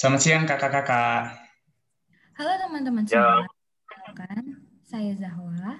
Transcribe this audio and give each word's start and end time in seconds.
Selamat 0.00 0.20
siang 0.24 0.48
kakak-kakak. 0.48 1.36
Halo 2.40 2.52
teman-teman 2.56 3.04
Ya. 3.04 3.44
semua. 3.44 4.32
Saya 4.80 5.12
Zahwa. 5.12 5.76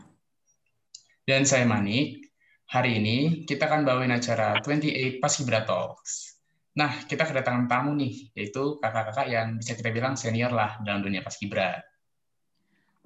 Dan 1.24 1.48
saya 1.48 1.64
Manik. 1.64 2.28
Hari 2.68 3.00
ini 3.00 3.48
kita 3.48 3.64
akan 3.64 3.88
bawain 3.88 4.12
acara 4.12 4.60
28 4.60 5.24
Paskibra 5.24 5.64
Talks. 5.64 6.36
Nah, 6.76 7.00
kita 7.08 7.24
kedatangan 7.24 7.64
tamu 7.64 7.96
nih, 7.96 8.28
yaitu 8.36 8.76
kakak-kakak 8.84 9.24
yang 9.32 9.56
bisa 9.56 9.72
kita 9.72 9.88
bilang 9.88 10.20
senior 10.20 10.52
lah 10.52 10.76
dalam 10.84 11.00
dunia 11.00 11.24
Paskibra. 11.24 11.80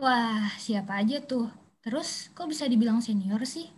Wah, 0.02 0.50
siapa 0.58 0.98
aja 0.98 1.22
tuh? 1.22 1.46
Terus 1.78 2.34
kok 2.34 2.50
bisa 2.50 2.66
dibilang 2.66 2.98
senior 2.98 3.38
sih? 3.46 3.70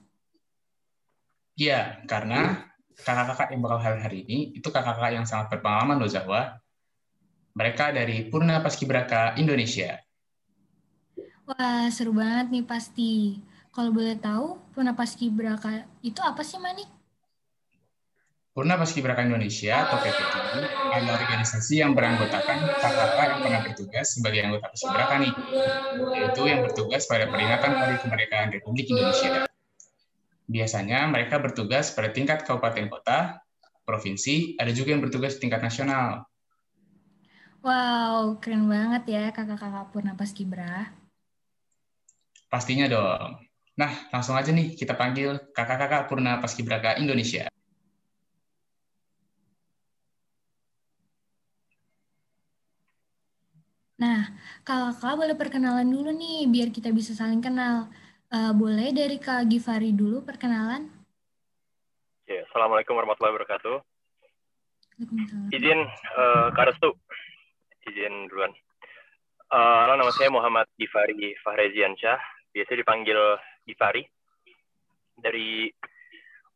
Iya, 1.61 2.01
karena 2.09 2.65
kakak-kakak 2.97 3.53
yang 3.53 3.61
bakal 3.61 3.85
hadir 3.85 4.01
hari 4.01 4.25
ini 4.25 4.57
itu 4.57 4.73
kakak-kakak 4.73 5.21
yang 5.21 5.29
sangat 5.29 5.53
berpengalaman 5.53 6.01
loh 6.01 6.09
Zahwa. 6.09 6.65
Mereka 7.57 7.97
dari 7.97 8.29
Purna 8.29 8.61
Paskibraka 8.61 9.33
Indonesia. 9.41 9.97
Wah, 11.49 11.89
seru 11.89 12.13
banget 12.13 12.53
nih 12.53 12.65
pasti. 12.69 13.41
Kalau 13.73 13.97
boleh 13.97 14.21
tahu, 14.21 14.61
Purna 14.77 14.93
Paskibraka 14.93 15.89
itu 16.05 16.21
apa 16.21 16.45
sih, 16.45 16.61
Manik? 16.61 16.85
Purna 18.53 18.77
Paskibraka 18.77 19.25
Indonesia 19.25 19.89
atau 19.89 20.01
PPI 20.01 20.65
adalah 20.97 21.21
organisasi 21.21 21.81
yang 21.81 21.93
beranggotakan 21.93 22.57
kakak-kakak 22.77 23.25
yang 23.29 23.41
pernah 23.45 23.61
bertugas 23.69 24.07
sebagai 24.17 24.41
anggota 24.49 24.67
Paskibraka 24.73 25.15
nih, 25.21 25.33
yaitu 26.17 26.43
yang 26.49 26.61
bertugas 26.65 27.05
pada 27.05 27.25
peringatan 27.29 27.73
Hari 27.73 27.97
Kemerdekaan 28.01 28.49
Republik 28.53 28.89
Indonesia. 28.93 29.45
Biasanya 30.49 31.09
mereka 31.09 31.37
bertugas 31.41 31.93
pada 31.93 32.13
tingkat 32.13 32.45
kabupaten 32.49 32.89
kota, 32.93 33.41
provinsi, 33.85 34.57
ada 34.57 34.73
juga 34.73 34.93
yang 34.93 35.05
bertugas 35.05 35.37
di 35.37 35.49
tingkat 35.49 35.61
nasional. 35.61 36.25
Wow, 37.65 38.39
keren 38.39 38.69
banget 38.69 39.03
ya 39.11 39.25
kakak-kakak 39.35 39.93
Purna 39.93 40.13
Paskibra. 40.17 40.93
Pastinya 42.47 42.87
dong. 42.87 43.43
Nah, 43.77 43.93
langsung 44.09 44.33
aja 44.39 44.49
nih 44.55 44.73
kita 44.73 44.97
panggil 44.97 45.37
kakak-kakak 45.53 46.09
Purna 46.09 46.41
Paskibraka 46.41 46.97
Indonesia. 46.97 47.51
Nah, 53.97 54.29
kakak 54.65 55.17
boleh 55.17 55.37
perkenalan 55.37 55.89
dulu 55.89 56.13
nih, 56.13 56.49
biar 56.49 56.69
kita 56.69 56.93
bisa 56.93 57.17
saling 57.17 57.41
kenal. 57.41 57.89
Eh, 58.27 58.53
boleh 58.53 58.91
dari 58.91 59.17
Kak 59.23 59.47
Givari 59.47 59.95
dulu 59.95 60.21
perkenalan? 60.21 60.91
Ya, 62.27 62.43
Assalamualaikum 62.51 62.99
warahmatullahi 62.99 63.39
wabarakatuh. 63.39 63.77
Waalaikumsalam. 64.99 65.55
Izin 65.55 65.81
eh 65.93 66.47
Kak 66.57 66.67
Restu. 66.73 66.91
Izin 67.87 68.27
duluan. 68.27 68.51
Halo, 69.47 69.95
nama 69.95 70.11
saya 70.11 70.27
Muhammad 70.27 70.67
Gifari 70.75 71.39
Fahreziansyah. 71.39 72.19
Biasa 72.51 72.75
dipanggil 72.75 73.15
Gifari. 73.63 74.03
Dari 75.15 75.71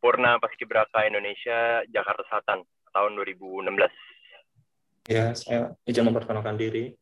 Purna 0.03 0.43
Paskibraka 0.43 1.07
Indonesia, 1.07 1.87
Jakarta 1.87 2.27
Selatan, 2.27 2.67
tahun 2.91 3.13
2016. 3.15 3.95
Ya, 5.07 5.31
saya 5.39 5.79
izin 5.87 6.11
memperkenalkan 6.11 6.59
diri. 6.59 6.99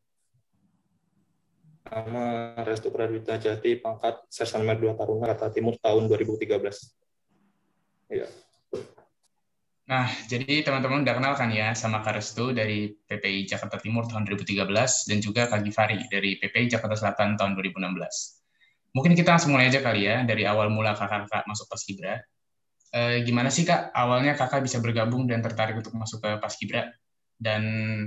Nama 1.88 2.52
Restu 2.68 2.92
Pradwita 2.92 3.40
Jati, 3.40 3.80
pangkat 3.80 4.28
Sersan 4.28 4.60
Mer 4.60 4.76
2 4.76 4.92
Taruna, 4.92 5.32
Kata 5.32 5.48
Timur, 5.48 5.80
tahun 5.80 6.04
2013. 6.04 6.52
Ya, 8.12 8.28
Nah, 9.89 10.05
jadi 10.28 10.61
teman-teman 10.61 11.00
udah 11.00 11.17
kenal 11.17 11.33
kan 11.33 11.48
ya 11.48 11.72
sama 11.72 12.05
Kak 12.05 12.20
Restu 12.20 12.53
dari 12.53 12.92
PPI 12.92 13.48
Jakarta 13.48 13.81
Timur 13.81 14.05
tahun 14.05 14.28
2013 14.28 14.69
dan 15.08 15.19
juga 15.25 15.48
Kak 15.48 15.64
Givari 15.64 16.05
dari 16.12 16.36
PPI 16.36 16.77
Jakarta 16.77 16.92
Selatan 16.92 17.41
tahun 17.41 17.56
2016. 17.56 17.97
Mungkin 18.92 19.16
kita 19.16 19.33
langsung 19.33 19.56
mulai 19.56 19.72
aja 19.72 19.81
kali 19.81 20.05
ya 20.05 20.28
dari 20.28 20.44
awal 20.44 20.69
mula 20.69 20.92
kakak-kakak 20.92 21.48
masuk 21.48 21.72
Paskibra. 21.72 22.21
Eh, 22.93 23.25
gimana 23.25 23.48
sih 23.48 23.65
Kak 23.65 23.97
awalnya 23.97 24.37
kakak 24.37 24.60
bisa 24.60 24.77
bergabung 24.84 25.25
dan 25.25 25.41
tertarik 25.41 25.81
untuk 25.81 25.97
masuk 25.97 26.21
ke 26.21 26.37
Paskibra? 26.37 26.93
Dan 27.41 27.62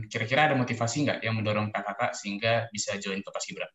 kira-kira 0.05 0.53
ada 0.53 0.55
motivasi 0.59 1.09
nggak 1.09 1.19
yang 1.25 1.33
mendorong 1.33 1.73
kakak-kakak 1.73 2.13
sehingga 2.13 2.69
bisa 2.69 2.93
join 3.01 3.25
ke 3.25 3.29
Paskibra? 3.33 3.65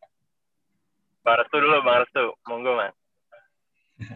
Bang 1.26 1.42
Restu 1.42 1.58
dulu, 1.58 1.82
Bang 1.82 2.06
Restu. 2.06 2.38
Monggo, 2.46 2.78
Mas. 2.78 2.94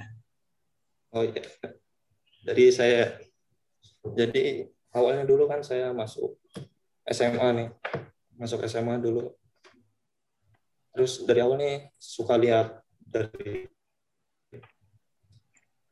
oh 1.19 1.27
iya. 1.27 1.43
Jadi 2.47 2.65
saya, 2.71 3.19
jadi 4.05 4.69
awalnya 4.97 5.29
dulu 5.29 5.45
kan 5.47 5.61
saya 5.61 5.93
masuk 5.93 6.37
SMA 7.09 7.49
nih, 7.57 7.69
masuk 8.41 8.65
SMA 8.65 8.97
dulu. 8.99 9.33
Terus 10.91 11.23
dari 11.23 11.41
awal 11.45 11.57
nih 11.61 11.77
suka 11.97 12.35
lihat 12.35 12.83
dari 12.99 13.69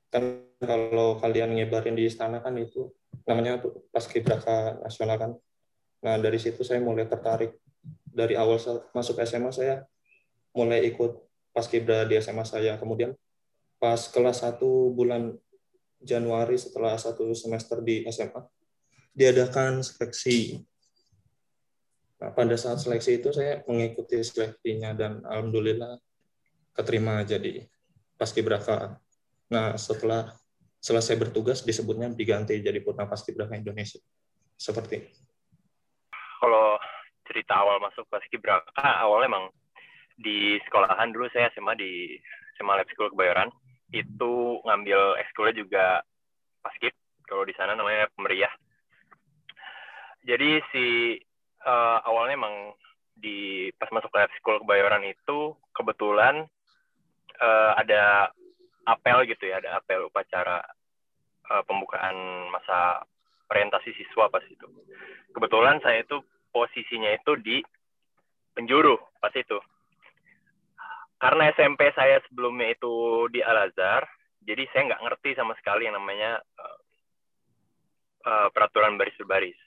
kan 0.08 0.24
kalau 0.58 1.20
kalian 1.20 1.52
nyebarin 1.52 1.92
di 1.92 2.08
istana 2.08 2.40
kan 2.40 2.56
itu 2.56 2.88
namanya 3.28 3.60
tuh 3.60 3.86
Paskibraka 3.92 4.80
nasional 4.82 5.16
kan. 5.20 5.30
Nah 6.02 6.16
dari 6.16 6.40
situ 6.40 6.64
saya 6.64 6.80
mulai 6.80 7.04
tertarik. 7.04 7.54
Dari 8.08 8.34
awal 8.34 8.58
masuk 8.96 9.20
SMA 9.22 9.52
saya 9.54 9.84
mulai 10.56 10.82
ikut 10.88 11.14
Paskibra 11.52 12.08
di 12.08 12.18
SMA 12.18 12.42
saya. 12.42 12.80
Kemudian 12.80 13.14
pas 13.78 14.10
kelas 14.10 14.42
1 14.42 14.58
bulan 14.96 15.38
Januari 15.98 16.54
setelah 16.54 16.94
satu 16.94 17.34
semester 17.34 17.82
di 17.82 18.06
SMA 18.08 18.42
diadakan 19.14 19.82
seleksi. 19.82 20.62
Nah, 22.18 22.30
pada 22.34 22.54
saat 22.58 22.82
seleksi 22.82 23.18
itu 23.18 23.30
saya 23.34 23.62
mengikuti 23.66 24.18
seleksinya 24.22 24.94
dan 24.94 25.22
alhamdulillah 25.26 25.98
keterima 26.74 27.22
jadi 27.26 27.66
paskibraka. 28.14 28.98
Nah, 29.50 29.74
setelah 29.74 30.34
selesai 30.78 31.18
bertugas 31.18 31.66
disebutnya 31.66 32.10
diganti 32.14 32.58
jadi 32.62 32.78
Purna 32.82 33.10
Paskibraka 33.10 33.58
Indonesia. 33.58 33.98
Seperti. 34.58 35.02
Kalau 36.38 36.78
cerita 37.26 37.58
awal 37.58 37.82
masuk 37.82 38.06
Paskibraka, 38.06 38.78
awalnya 38.78 39.30
emang 39.30 39.44
di 40.18 40.58
sekolahan 40.66 41.14
dulu 41.14 41.30
saya 41.30 41.50
SMA 41.54 41.74
di 41.78 42.18
SMA 42.58 42.74
Lab 42.74 42.88
School 42.90 43.10
Kebayoran. 43.14 43.50
Itu 43.92 44.62
ngambil 44.64 45.20
ekskulnya 45.24 45.54
juga 45.56 45.86
paskib. 46.60 46.92
Kalau 47.28 47.44
di 47.44 47.52
sana 47.56 47.76
namanya 47.76 48.08
pemeriah. 48.16 48.52
Jadi 50.24 50.60
si 50.72 51.16
eh, 51.64 51.98
awalnya 52.04 52.36
emang 52.36 52.72
di 53.18 53.68
pas 53.74 53.90
masuk 53.90 54.14
Lab 54.14 54.30
School 54.38 54.62
Kebayoran 54.62 55.02
itu 55.04 55.56
kebetulan 55.74 56.46
eh, 57.38 57.72
ada 57.76 58.32
apel 58.88 59.28
gitu 59.28 59.48
ya, 59.50 59.60
ada 59.60 59.80
apel 59.80 60.08
upacara 60.08 60.64
eh, 61.48 61.62
pembukaan 61.68 62.48
masa 62.48 63.04
orientasi 63.48 63.92
siswa 63.96 64.28
pas 64.28 64.44
itu. 64.48 64.68
Kebetulan 65.32 65.80
saya 65.84 66.04
itu 66.04 66.20
posisinya 66.52 67.12
itu 67.12 67.32
di 67.40 67.56
penjuru 68.56 68.96
pas 69.20 69.32
itu. 69.36 69.58
Karena 71.18 71.50
SMP 71.50 71.90
saya 71.98 72.22
sebelumnya 72.30 72.70
itu 72.70 73.26
di 73.34 73.42
Al 73.42 73.66
Azhar, 73.66 74.06
jadi 74.46 74.62
saya 74.70 74.94
nggak 74.94 75.02
ngerti 75.02 75.30
sama 75.34 75.58
sekali 75.58 75.90
yang 75.90 75.98
namanya 75.98 76.38
eh, 76.38 76.78
eh, 78.22 78.48
peraturan 78.54 78.94
baris 78.94 79.18
berbaris. 79.18 79.58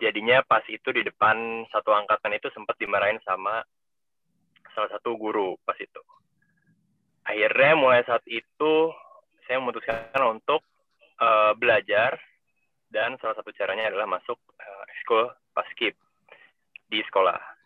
Jadinya 0.00 0.40
pas 0.46 0.64
itu 0.70 0.88
di 0.94 1.04
depan 1.04 1.66
satu 1.68 1.92
angkatan 1.92 2.32
itu 2.38 2.48
sempat 2.56 2.78
dimarahin 2.80 3.20
sama 3.26 3.60
salah 4.72 4.88
satu 4.96 5.18
guru 5.20 5.60
pas 5.66 5.76
itu. 5.76 6.00
Akhirnya 7.28 7.76
mulai 7.76 8.00
saat 8.08 8.24
itu 8.24 8.72
saya 9.44 9.60
memutuskan 9.60 10.24
untuk 10.24 10.64
eh, 11.20 11.52
belajar 11.60 12.16
dan 12.88 13.20
salah 13.20 13.36
satu 13.36 13.52
caranya 13.52 13.92
adalah 13.92 14.08
masuk 14.08 14.40
eh, 14.56 14.84
ekskul 14.96 15.28
paskib 15.52 15.92
di 16.88 17.04
sekolah. 17.04 17.57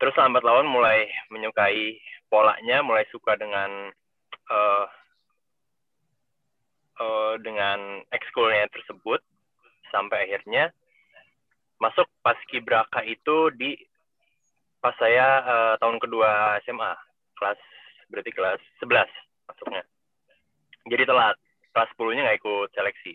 Terus 0.00 0.16
lambat 0.16 0.40
laun 0.40 0.64
mulai 0.64 1.12
menyukai 1.28 2.00
polanya, 2.32 2.80
mulai 2.80 3.04
suka 3.12 3.36
dengan 3.36 3.92
eh, 4.48 4.86
eh, 7.04 7.34
dengan 7.44 8.00
ekskulnya 8.08 8.64
tersebut 8.72 9.20
sampai 9.92 10.24
akhirnya 10.24 10.72
masuk 11.76 12.08
paskibraka 12.24 13.04
itu 13.04 13.52
di 13.60 13.76
pas 14.80 14.96
saya 14.96 15.44
eh, 15.44 15.74
tahun 15.84 16.00
kedua 16.00 16.56
SMA 16.64 16.92
kelas 17.36 17.60
berarti 18.08 18.32
kelas 18.32 18.60
11 18.80 19.04
masuknya. 19.52 19.84
Jadi 20.88 21.04
telat 21.04 21.36
kelas 21.76 21.92
10-nya 21.92 22.24
nggak 22.24 22.40
ikut 22.40 22.68
seleksi. 22.72 23.12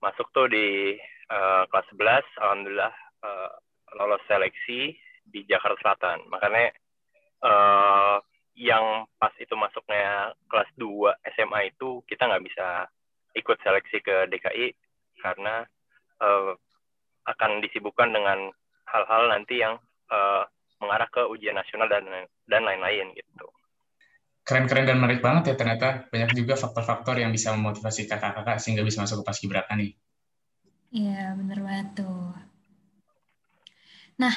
Masuk 0.00 0.32
tuh 0.32 0.48
di 0.48 0.96
eh, 1.28 1.62
kelas 1.68 1.86
11, 1.92 2.24
alhamdulillah 2.40 2.94
eh, 3.20 3.50
lolos 4.00 4.24
seleksi 4.24 4.96
di 5.26 5.44
Jakarta 5.48 5.80
Selatan. 5.80 6.28
Makanya 6.28 6.70
eh, 7.44 8.16
yang 8.54 9.08
pas 9.18 9.34
itu 9.40 9.54
masuknya 9.58 10.30
kelas 10.46 10.70
2 10.78 11.10
SMA 11.34 11.74
itu 11.74 12.04
kita 12.06 12.30
nggak 12.30 12.44
bisa 12.46 12.86
ikut 13.34 13.58
seleksi 13.66 13.98
ke 13.98 14.30
DKI 14.30 14.66
karena 15.18 15.66
eh, 16.22 16.52
akan 17.24 17.64
disibukkan 17.64 18.12
dengan 18.12 18.52
hal-hal 18.84 19.32
nanti 19.32 19.64
yang 19.64 19.80
uh, 20.12 20.44
mengarah 20.78 21.08
ke 21.08 21.24
ujian 21.32 21.56
nasional 21.56 21.88
dan 21.88 22.04
dan 22.44 22.62
lain-lain 22.62 23.16
gitu. 23.16 23.48
Keren-keren 24.44 24.84
dan 24.84 25.00
menarik 25.00 25.24
banget 25.24 25.52
ya 25.52 25.54
ternyata 25.56 26.04
banyak 26.12 26.36
juga 26.36 26.60
faktor-faktor 26.60 27.16
yang 27.16 27.32
bisa 27.32 27.56
memotivasi 27.56 28.04
kakak-kakak 28.04 28.60
sehingga 28.60 28.84
bisa 28.84 29.00
masuk 29.00 29.24
ke 29.24 29.32
paskibraka 29.32 29.72
nih. 29.72 29.96
Iya, 30.92 31.32
bener 31.40 31.58
banget 31.64 32.04
tuh. 32.04 32.36
Nah, 34.20 34.34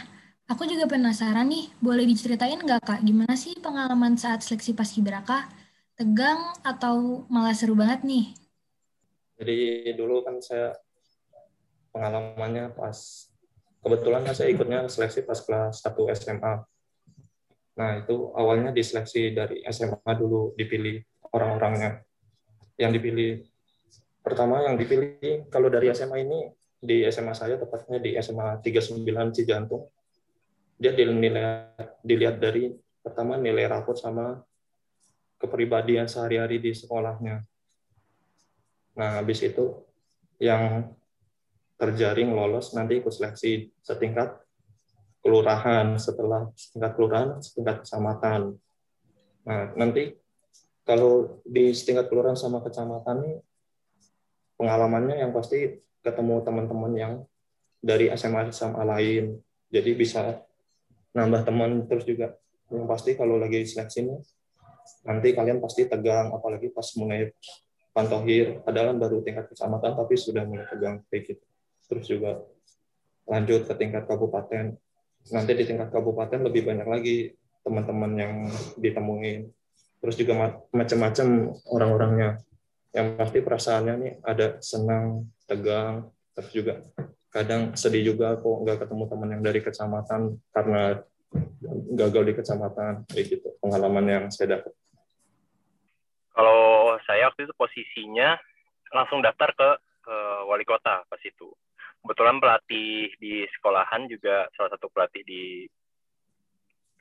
aku 0.48 0.64
juga 0.64 0.88
penasaran 0.88 1.48
nih, 1.52 1.68
boleh 1.84 2.08
diceritain 2.08 2.58
nggak 2.58 2.82
Kak, 2.84 3.00
gimana 3.04 3.36
sih 3.36 3.54
pengalaman 3.60 4.16
saat 4.16 4.42
seleksi 4.42 4.72
paskibraka? 4.72 5.48
Tegang 5.98 6.54
atau 6.62 7.26
malah 7.28 7.54
seru 7.58 7.76
banget 7.76 8.06
nih? 8.06 8.32
Jadi 9.38 9.58
dulu 9.94 10.24
kan 10.26 10.42
saya 10.42 10.74
pengalamannya 11.94 12.74
pas 12.74 13.30
kebetulan 13.82 14.22
kan 14.26 14.34
saya 14.34 14.50
ikutnya 14.54 14.86
seleksi 14.90 15.26
pas 15.26 15.38
kelas 15.42 15.82
1 15.82 16.06
SMA. 16.18 16.54
Nah, 17.78 17.92
itu 18.02 18.34
awalnya 18.34 18.74
diseleksi 18.74 19.34
dari 19.34 19.62
SMA 19.70 20.12
dulu 20.18 20.58
dipilih 20.58 21.02
orang-orangnya. 21.34 22.02
Yang 22.78 22.92
dipilih 23.02 23.32
pertama 24.22 24.66
yang 24.66 24.78
dipilih 24.78 25.50
kalau 25.50 25.70
dari 25.70 25.94
SMA 25.94 26.26
ini 26.26 26.40
di 26.78 27.06
SMA 27.10 27.34
saya 27.34 27.58
tepatnya 27.58 27.98
di 28.02 28.18
SMA 28.22 28.62
39 28.62 29.34
Cijantung. 29.34 29.90
Dia 30.77 30.94
dinilai 30.94 31.74
dilihat 32.06 32.38
dari 32.38 32.69
pertama 33.01 33.35
nilai 33.35 33.65
rapot 33.65 33.97
sama 33.97 34.38
kepribadian 35.41 36.06
sehari-hari 36.06 36.62
di 36.62 36.74
sekolahnya. 36.74 37.41
Nah, 38.97 39.21
habis 39.21 39.41
itu 39.45 39.85
yang 40.41 40.94
terjaring 41.77 42.33
lolos 42.33 42.74
nanti 42.74 42.97
ikut 42.97 43.13
seleksi 43.13 43.69
setingkat 43.85 44.38
kelurahan, 45.21 45.97
setelah 46.01 46.50
setingkat 46.57 46.91
kelurahan, 46.97 47.38
setingkat 47.41 47.85
kecamatan. 47.85 48.57
Nah, 49.45 49.74
nanti 49.77 50.18
kalau 50.81 51.41
di 51.45 51.74
setingkat 51.74 52.09
kelurahan 52.09 52.38
sama 52.38 52.63
kecamatan 52.65 53.18
ini 53.25 53.33
pengalamannya 54.57 55.21
yang 55.21 55.31
pasti 55.35 55.77
ketemu 56.01 56.41
teman-teman 56.41 56.94
yang 56.97 57.13
dari 57.77 58.09
SMA 58.18 58.50
SMA 58.50 58.83
lain. 58.83 59.38
Jadi 59.69 59.91
bisa 59.94 60.47
nambah 61.18 61.42
teman 61.42 61.90
terus 61.90 62.06
juga 62.06 62.38
yang 62.69 62.86
pasti 62.86 63.18
kalau 63.18 63.42
lagi 63.42 63.66
seleksi 63.66 64.06
ini 64.06 64.16
nanti 65.04 65.34
kalian 65.34 65.58
pasti 65.58 65.90
tegang 65.90 66.30
apalagi 66.30 66.69
pas 66.69 66.86
mulai 66.96 67.34
pantohir 67.92 68.62
padahal 68.62 68.94
baru 68.94 69.25
tingkat 69.25 69.50
kecamatan 69.50 69.98
tapi 69.98 70.14
sudah 70.14 70.46
mulai 70.46 70.69
tegang 70.69 71.02
kayak 71.10 71.34
gitu 71.34 71.46
terus 71.90 72.06
juga 72.06 72.46
lanjut 73.28 73.68
ke 73.68 73.74
tingkat 73.75 74.08
kabupaten. 74.08 74.80
Nanti 75.28 75.52
di 75.52 75.64
tingkat 75.68 75.92
kabupaten 75.92 76.40
lebih 76.48 76.64
banyak 76.64 76.88
lagi 76.88 77.18
teman-teman 77.62 78.12
yang 78.16 78.34
ditemuin. 78.80 79.52
Terus 80.00 80.16
juga 80.16 80.56
macam-macam 80.72 81.28
orang-orangnya. 81.68 82.40
Yang 82.96 83.08
pasti 83.20 83.40
perasaannya 83.44 83.94
nih 84.00 84.13
ada 84.24 84.48
senang, 84.63 85.28
tegang, 85.44 86.08
terus 86.34 86.52
juga 86.56 86.74
kadang 87.38 87.78
sedih 87.78 88.13
juga 88.13 88.34
kok 88.42 88.57
nggak 88.66 88.81
ketemu 88.81 89.04
teman 89.06 89.30
yang 89.30 89.44
dari 89.45 89.60
kecamatan 89.62 90.22
karena 90.50 91.06
gagal 91.94 92.24
di 92.25 92.34
kecamatan 92.34 92.94
kayak 93.13 93.25
gitu 93.30 93.48
pengalaman 93.62 94.06
yang 94.10 94.24
saya 94.34 94.57
dapat. 94.57 94.74
Kalau 96.34 96.98
saya 97.06 97.30
waktu 97.30 97.45
itu 97.45 97.54
posisinya 97.54 98.34
langsung 98.89 99.22
daftar 99.22 99.54
ke, 99.54 99.69
ke 100.01 100.18
wali 100.50 100.66
kota 100.66 101.06
pas 101.06 101.22
itu 101.22 101.54
kebetulan 102.01 102.42
pelatih 102.42 103.13
di 103.22 103.45
sekolahan 103.54 104.10
juga 104.10 104.50
salah 104.57 104.74
satu 104.74 104.89
pelatih 104.89 105.22
di 105.22 105.68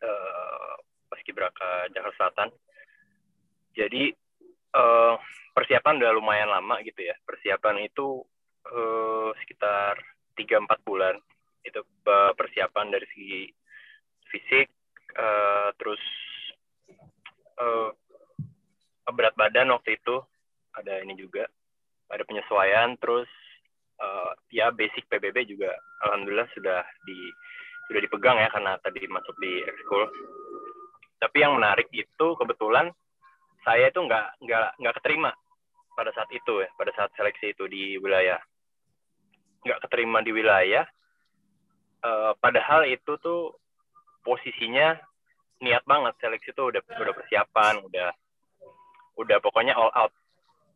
uh, 0.05 0.75
Paskibraka 1.09 1.88
Jakarta 1.97 2.17
Selatan. 2.21 2.49
Jadi 3.77 4.12
uh, 4.77 5.15
persiapan 5.56 5.97
udah 6.00 6.12
lumayan 6.12 6.50
lama 6.53 6.81
gitu 6.85 7.06
ya. 7.06 7.17
Persiapan 7.25 7.88
itu 7.88 8.25
uh, 8.69 9.31
sekitar 9.44 10.16
3-4 10.37 10.88
bulan. 10.88 11.17
Itu 11.67 11.83
persiapan 12.38 12.94
dari 12.94 13.06
segi 13.11 13.43
fisik, 14.31 14.71
uh, 15.19 15.75
terus 15.81 16.03
uh, 17.59 17.91
berat 19.11 19.35
badan 19.35 19.75
waktu 19.75 19.99
itu 19.99 20.23
ada 20.77 21.03
ini 21.03 21.19
juga, 21.19 21.49
ada 22.12 22.23
penyesuaian, 22.23 22.94
terus 23.03 23.27
uh, 23.99 24.31
ya 24.53 24.71
basic 24.71 25.09
PBB 25.11 25.49
juga 25.49 25.73
alhamdulillah 26.06 26.47
sudah 26.55 26.85
di 27.09 27.19
sudah 27.87 28.00
dipegang 28.03 28.38
ya 28.38 28.49
karena 28.50 28.79
tadi 28.83 29.06
masuk 29.06 29.35
di 29.38 29.62
ekskul. 29.62 30.05
Tapi 31.17 31.37
yang 31.41 31.56
menarik 31.56 31.88
itu 31.94 32.27
kebetulan 32.37 32.93
saya 33.67 33.91
itu 33.91 33.99
nggak 33.99 34.43
nggak 34.43 34.69
nggak 34.79 34.94
keterima 35.00 35.33
pada 35.97 36.12
saat 36.12 36.29
itu 36.31 36.62
ya 36.62 36.69
pada 36.77 36.93
saat 36.94 37.11
seleksi 37.17 37.56
itu 37.56 37.65
di 37.67 37.97
wilayah 37.99 38.38
nggak 39.67 39.83
keterima 39.83 40.23
di 40.23 40.31
wilayah. 40.31 40.87
Uh, 42.07 42.33
padahal 42.39 42.87
itu 42.87 43.19
tuh 43.19 43.59
posisinya 44.23 44.95
niat 45.63 45.87
banget 45.89 46.13
seleksi 46.21 46.53
itu 46.53 46.63
udah 46.69 46.83
udah 46.85 47.15
persiapan 47.17 47.75
udah 47.89 48.11
udah 49.17 49.39
pokoknya 49.41 49.73
all 49.73 49.89
out 49.97 50.13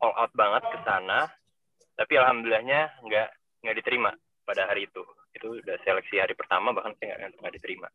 all 0.01 0.15
out 0.17 0.33
banget 0.33 0.65
ke 0.73 0.79
sana 0.89 1.29
tapi 1.99 2.17
alhamdulillahnya 2.17 3.05
nggak 3.05 3.29
nggak 3.61 3.77
diterima 3.77 4.11
pada 4.49 4.65
hari 4.65 4.89
itu 4.89 5.05
itu 5.37 5.61
udah 5.61 5.77
seleksi 5.85 6.17
hari 6.17 6.33
pertama 6.33 6.73
bahkan 6.73 6.97
saya 6.97 7.29
nggak 7.29 7.55
diterima 7.61 7.93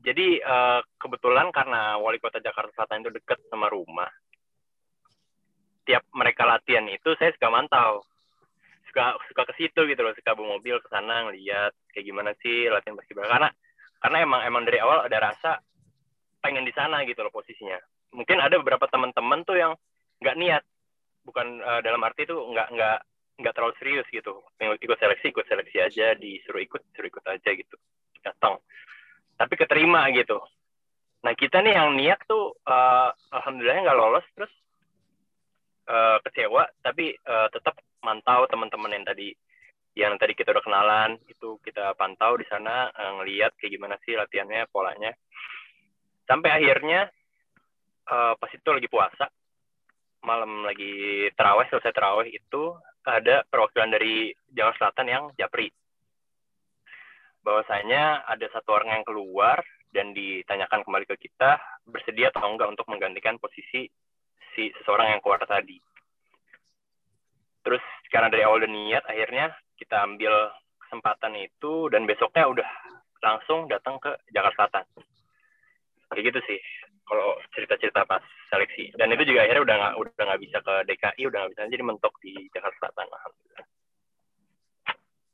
jadi 0.00 0.40
uh, 0.40 0.80
kebetulan 0.96 1.52
karena 1.52 2.00
wali 2.00 2.16
kota 2.16 2.40
Jakarta 2.40 2.72
Selatan 2.72 3.04
itu 3.04 3.12
dekat 3.20 3.38
sama 3.52 3.68
rumah 3.68 4.08
tiap 5.84 6.08
mereka 6.16 6.48
latihan 6.48 6.88
itu 6.88 7.12
saya 7.20 7.36
suka 7.36 7.52
mantau 7.52 8.00
suka 8.90 9.14
suka 9.30 9.42
ke 9.46 9.54
situ 9.54 9.86
gitu 9.86 10.02
loh 10.02 10.10
suka 10.18 10.34
bawa 10.34 10.58
mobil 10.58 10.82
ke 10.82 10.88
sana 10.90 11.30
ngeliat 11.30 11.72
kayak 11.94 12.04
gimana 12.10 12.34
sih 12.42 12.66
latihan 12.66 12.98
basket 12.98 13.14
karena 13.22 13.48
karena 14.02 14.18
emang 14.26 14.40
emang 14.42 14.62
dari 14.66 14.82
awal 14.82 15.06
ada 15.06 15.18
rasa 15.22 15.62
pengen 16.40 16.64
di 16.66 16.72
sana 16.74 17.04
gitu 17.04 17.20
loh 17.20 17.30
posisinya. 17.30 17.78
Mungkin 18.16 18.40
ada 18.40 18.58
beberapa 18.58 18.88
teman-teman 18.88 19.44
tuh 19.46 19.60
yang 19.60 19.72
nggak 20.18 20.36
niat. 20.40 20.64
Bukan 21.22 21.60
uh, 21.60 21.80
dalam 21.84 22.00
arti 22.02 22.24
itu 22.24 22.34
nggak 22.34 22.68
nggak 22.74 22.98
nggak 23.44 23.54
terlalu 23.54 23.74
serius 23.78 24.08
gitu. 24.08 24.40
Ikut 24.58 24.98
seleksi 24.98 25.30
ikut 25.30 25.46
seleksi 25.46 25.78
aja 25.78 26.16
disuruh 26.16 26.64
ikut 26.64 26.80
disuruh 26.90 27.08
ikut 27.12 27.24
aja 27.28 27.50
gitu. 27.52 27.76
Datang. 28.24 28.58
Tapi 29.36 29.54
keterima 29.54 30.08
gitu. 30.16 30.40
Nah 31.20 31.36
kita 31.36 31.60
nih 31.60 31.76
yang 31.76 31.92
niat 31.94 32.24
tuh 32.24 32.56
uh, 32.64 33.12
alhamdulillahnya 33.36 33.84
nggak 33.84 34.00
lolos 34.00 34.24
terus 34.32 34.52
uh, 35.92 36.16
kecewa 36.24 36.64
tapi 36.80 37.12
uh, 37.28 37.52
tetap 37.52 37.76
mantau 38.04 38.48
teman-teman 38.48 38.96
yang 38.96 39.04
tadi 39.06 39.28
yang 39.98 40.14
tadi 40.16 40.32
kita 40.38 40.54
udah 40.54 40.64
kenalan 40.64 41.10
itu 41.26 41.58
kita 41.66 41.94
pantau 41.98 42.38
di 42.38 42.46
sana 42.46 42.88
uh, 42.94 43.20
ngelihat 43.20 43.52
kayak 43.58 43.74
gimana 43.74 43.96
sih 44.06 44.14
latihannya 44.14 44.70
polanya 44.70 45.12
sampai 46.24 46.50
akhirnya 46.62 47.10
uh, 48.06 48.38
pas 48.38 48.50
itu 48.54 48.68
lagi 48.70 48.86
puasa 48.86 49.26
malam 50.22 50.62
lagi 50.62 51.26
terawih 51.34 51.66
selesai 51.72 51.92
terawih 51.96 52.30
itu 52.30 52.76
ada 53.02 53.42
perwakilan 53.48 53.90
dari 53.90 54.30
Jawa 54.52 54.76
Selatan 54.76 55.06
yang 55.08 55.24
japri 55.34 55.72
bahwasanya 57.40 58.28
ada 58.28 58.46
satu 58.52 58.76
orang 58.76 59.00
yang 59.00 59.04
keluar 59.08 59.64
dan 59.90 60.12
ditanyakan 60.14 60.86
kembali 60.86 61.08
ke 61.08 61.16
kita 61.28 61.58
bersedia 61.88 62.30
atau 62.30 62.46
enggak 62.46 62.70
untuk 62.70 62.86
menggantikan 62.86 63.40
posisi 63.40 63.88
si 64.54 64.70
seseorang 64.80 65.16
yang 65.16 65.20
keluar 65.24 65.42
tadi. 65.48 65.80
Terus 67.60 67.82
karena 68.08 68.32
dari 68.32 68.42
awal 68.44 68.64
dan 68.64 68.72
niat 68.72 69.04
akhirnya 69.04 69.52
kita 69.76 70.00
ambil 70.04 70.32
kesempatan 70.86 71.34
itu 71.38 71.88
dan 71.92 72.08
besoknya 72.08 72.48
udah 72.48 72.68
langsung 73.20 73.68
datang 73.68 74.00
ke 74.00 74.10
Jakarta 74.32 74.68
Selatan. 74.68 74.84
Kayak 76.10 76.24
gitu 76.34 76.40
sih 76.50 76.58
kalau 77.10 77.34
cerita-cerita 77.50 78.06
pas 78.06 78.22
seleksi 78.54 78.94
dan 78.94 79.10
itu 79.10 79.34
juga 79.34 79.42
akhirnya 79.42 79.66
udah 79.66 79.76
nggak 79.82 79.94
udah 79.98 80.24
nggak 80.30 80.42
bisa 80.46 80.58
ke 80.62 80.74
DKI 80.86 81.22
udah 81.26 81.38
nggak 81.42 81.52
bisa 81.58 81.62
jadi 81.66 81.82
mentok 81.82 82.14
di 82.22 82.32
Jakarta 82.54 82.76
Selatan 82.78 83.06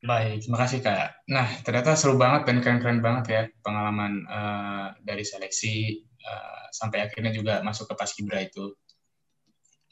Baik, 0.06 0.47
terima 0.47 0.59
kasih 0.62 0.78
Kak. 0.87 1.26
Nah, 1.35 1.49
ternyata 1.66 1.99
seru 1.99 2.14
banget 2.14 2.47
dan 2.47 2.62
keren-keren 2.62 3.02
banget 3.02 3.25
ya 3.26 3.42
pengalaman 3.59 4.23
uh, 4.30 4.95
dari 5.02 5.26
seleksi 5.26 5.99
uh, 6.23 6.71
sampai 6.71 7.11
akhirnya 7.11 7.35
juga 7.35 7.59
masuk 7.66 7.90
ke 7.90 7.95
Paskibra 7.99 8.38
itu. 8.38 8.71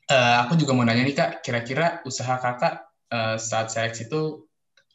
Uh, 0.05 0.45
aku 0.45 0.61
juga 0.61 0.77
mau 0.77 0.85
nanya 0.85 1.01
nih 1.01 1.17
Kak, 1.17 1.31
kira-kira 1.41 2.05
usaha 2.05 2.37
Kakak 2.37 2.85
uh, 3.09 3.41
saat 3.41 3.73
seleksi 3.73 4.05
itu 4.05 4.45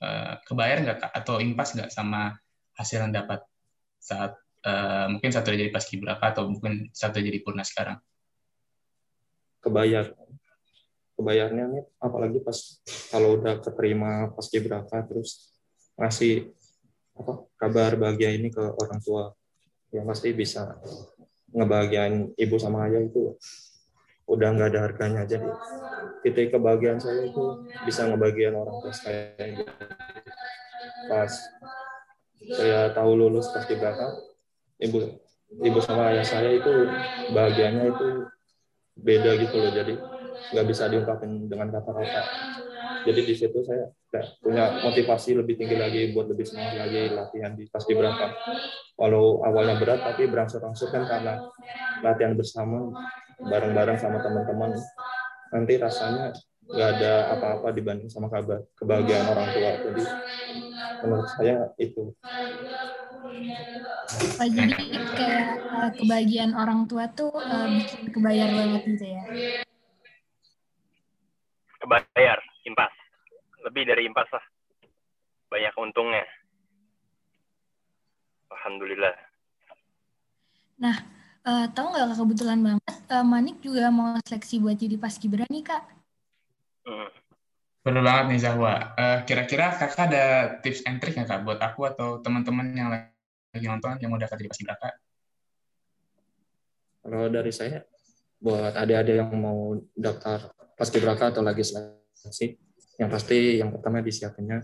uh, 0.05 0.37
kebayar 0.45 0.85
nggak 0.85 0.97
Kak? 1.01 1.11
Atau 1.17 1.41
impas 1.41 1.73
nggak 1.73 1.89
sama 1.89 2.37
hasil 2.77 3.01
yang 3.01 3.13
dapat 3.13 3.41
saat 3.97 4.37
uh, 4.69 5.09
mungkin 5.09 5.33
satu 5.33 5.49
jadi 5.49 5.73
paskibraka 5.73 6.37
atau 6.37 6.45
mungkin 6.53 6.93
satu 6.93 7.17
jadi 7.17 7.41
purna 7.41 7.65
sekarang? 7.65 7.97
Kebayar. 9.65 10.13
Kebayarnya 11.17 11.65
nih 11.67 11.83
apalagi 11.99 12.39
pas 12.45 12.55
kalau 13.11 13.41
udah 13.41 13.59
keterima 13.59 14.31
paskibraka 14.31 15.03
terus 15.09 15.51
ngasih 15.99 16.47
apa 17.19 17.43
kabar 17.59 17.99
bahagia 17.99 18.31
ini 18.31 18.47
ke 18.47 18.63
orang 18.63 19.03
tua 19.03 19.35
yang 19.91 20.07
pasti 20.07 20.31
bisa 20.31 20.79
ngebahagiain 21.51 22.31
ibu 22.39 22.55
sama 22.55 22.87
ayah 22.87 23.03
itu 23.03 23.35
udah 24.29 24.47
nggak 24.53 24.69
ada 24.71 24.79
harganya. 24.85 25.21
Jadi 25.25 25.49
titik 26.21 26.53
kebahagiaan 26.53 27.01
saya 27.01 27.25
itu 27.25 27.65
bisa 27.83 28.05
ngebagian 28.05 28.53
orang 28.53 28.77
tua 28.83 28.93
saya 28.93 29.33
pas 31.09 31.31
saya 32.39 32.93
tahu 32.93 33.11
lulus 33.17 33.49
pas 33.49 33.65
di 33.65 33.75
belakang 33.75 34.13
ibu 34.77 35.17
ibu 35.63 35.79
sama 35.81 36.13
ayah 36.13 36.25
saya 36.27 36.53
itu 36.53 36.71
bahagianya 37.33 37.89
itu 37.89 38.07
beda 38.99 39.31
gitu 39.41 39.55
loh. 39.57 39.71
Jadi 39.73 39.93
nggak 40.53 40.65
bisa 40.69 40.87
diungkapin 40.87 41.49
dengan 41.49 41.73
kata-kata. 41.73 42.23
Jadi 43.07 43.21
di 43.25 43.33
situ 43.33 43.59
saya 43.63 43.89
punya 44.41 44.81
motivasi 44.83 45.37
lebih 45.37 45.55
tinggi 45.55 45.77
lagi 45.77 46.11
buat 46.11 46.27
lebih 46.27 46.43
semangat 46.43 46.81
lagi 46.81 47.13
latihan 47.13 47.53
di 47.53 47.69
pas 47.69 47.85
di 47.85 47.93
berapa 47.93 48.25
walau 48.97 49.45
awalnya 49.45 49.77
berat 49.77 50.01
tapi 50.01 50.25
berangsur-angsur 50.25 50.89
kan 50.89 51.05
karena 51.05 51.45
latihan 52.01 52.33
bersama 52.33 52.89
bareng-bareng 53.39 53.97
sama 53.99 54.19
teman-teman. 54.19 54.75
Nanti 55.49 55.73
rasanya 55.79 56.35
nggak 56.69 56.89
ada 57.01 57.13
apa-apa 57.33 57.73
dibanding 57.73 58.11
sama 58.11 58.29
kabar 58.29 58.61
kebahagiaan 58.77 59.25
orang 59.31 59.47
tua. 59.55 59.71
Jadi 59.89 60.03
menurut 61.01 61.27
saya 61.33 61.55
itu. 61.81 62.13
Oh, 64.39 64.49
jadi 64.49 64.73
kayak 65.15 65.49
uh, 65.69 65.91
kebahagiaan 65.97 66.53
orang 66.57 66.85
tua 66.85 67.09
tuh 67.13 67.31
uh, 67.33 67.67
bikin 67.73 68.09
kebayar 68.13 68.49
banget 68.51 68.81
gitu 68.95 69.05
ya? 69.05 69.23
Kebayar 71.79 72.37
impas. 72.67 72.93
Lebih 73.65 73.83
dari 73.89 74.01
impas 74.05 74.29
lah. 74.29 74.45
Banyak 75.49 75.73
untungnya. 75.77 76.25
Alhamdulillah. 78.49 79.15
Nah 80.79 81.18
uh, 81.49 81.65
tahu 81.73 81.87
nggak 81.89 82.13
kebetulan 82.13 82.59
banget 82.61 82.97
uh, 83.09 83.25
Manik 83.25 83.57
juga 83.65 83.89
mau 83.89 84.13
seleksi 84.21 84.61
buat 84.61 84.77
jadi 84.77 84.95
paskibra 85.01 85.49
nih 85.49 85.65
kak. 85.65 85.83
Benar 87.79 88.03
banget 88.05 88.25
nih 88.29 88.39
Zahwa. 88.43 88.93
Uh, 88.93 89.17
kira-kira 89.25 89.73
kakak 89.73 90.13
ada 90.13 90.23
tips 90.61 90.85
and 90.85 91.01
trick 91.01 91.17
nggak 91.17 91.29
kak 91.29 91.41
buat 91.41 91.57
aku 91.57 91.89
atau 91.89 92.21
teman-teman 92.21 92.67
yang 92.77 92.89
lagi 92.93 93.65
nonton 93.65 93.97
yang 93.97 94.13
mau 94.13 94.21
daftar 94.21 94.37
jadi 94.37 94.51
paskibraka? 94.51 94.89
Kalau 96.99 97.31
dari 97.31 97.49
saya, 97.55 97.79
buat 98.37 98.75
adik-adik 98.75 99.15
yang 99.23 99.31
mau 99.39 99.79
daftar 99.95 100.53
paskibraka 100.77 101.33
atau 101.33 101.41
lagi 101.41 101.65
seleksi, 101.65 102.59
yang 103.01 103.09
pasti 103.09 103.57
yang 103.57 103.71
pertama 103.73 104.03
disiapinnya 104.03 104.61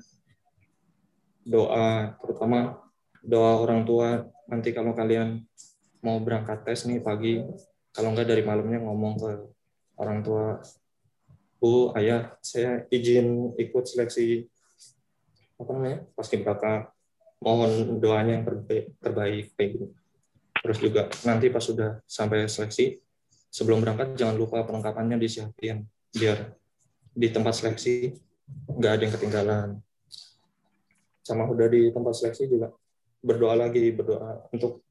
doa, 1.48 2.20
terutama 2.20 2.84
doa 3.24 3.63
orang 3.63 3.88
tua 3.88 4.27
nanti 4.51 4.75
kalau 4.75 4.94
kalian 4.94 5.42
mau 6.06 6.22
berangkat 6.22 6.62
tes 6.62 6.86
nih 6.86 7.02
pagi, 7.02 7.42
kalau 7.90 8.14
enggak 8.14 8.30
dari 8.30 8.46
malamnya 8.46 8.86
ngomong 8.86 9.14
ke 9.18 9.32
orang 9.98 10.22
tua 10.22 10.62
Bu, 11.66 11.90
ayah, 11.98 12.38
saya 12.46 12.86
izin 12.94 13.58
ikut 13.58 13.90
seleksi 13.90 14.46
apa 15.58 15.72
namanya 15.74 16.06
paskibraka. 16.14 16.94
Mohon 17.42 17.98
doanya 17.98 18.38
yang 18.38 18.46
terbaik, 18.46 18.86
terbaik 19.02 19.46
kayak 19.58 19.70
gitu. 19.74 19.86
Terus 20.62 20.78
juga 20.78 21.02
nanti 21.26 21.50
pas 21.50 21.66
sudah 21.66 22.06
sampai 22.06 22.46
seleksi, 22.46 23.02
sebelum 23.50 23.82
berangkat 23.82 24.14
jangan 24.14 24.38
lupa 24.38 24.62
perlengkapannya 24.62 25.18
disiapin 25.18 25.90
biar 26.14 26.54
di 27.18 27.34
tempat 27.34 27.58
seleksi 27.58 28.14
nggak 28.70 28.92
ada 28.94 29.02
yang 29.02 29.14
ketinggalan. 29.18 29.70
Sama 31.26 31.50
udah 31.50 31.66
di 31.66 31.90
tempat 31.90 32.14
seleksi 32.14 32.46
juga 32.46 32.70
berdoa 33.26 33.58
lagi, 33.58 33.90
berdoa 33.90 34.54
untuk 34.54 34.85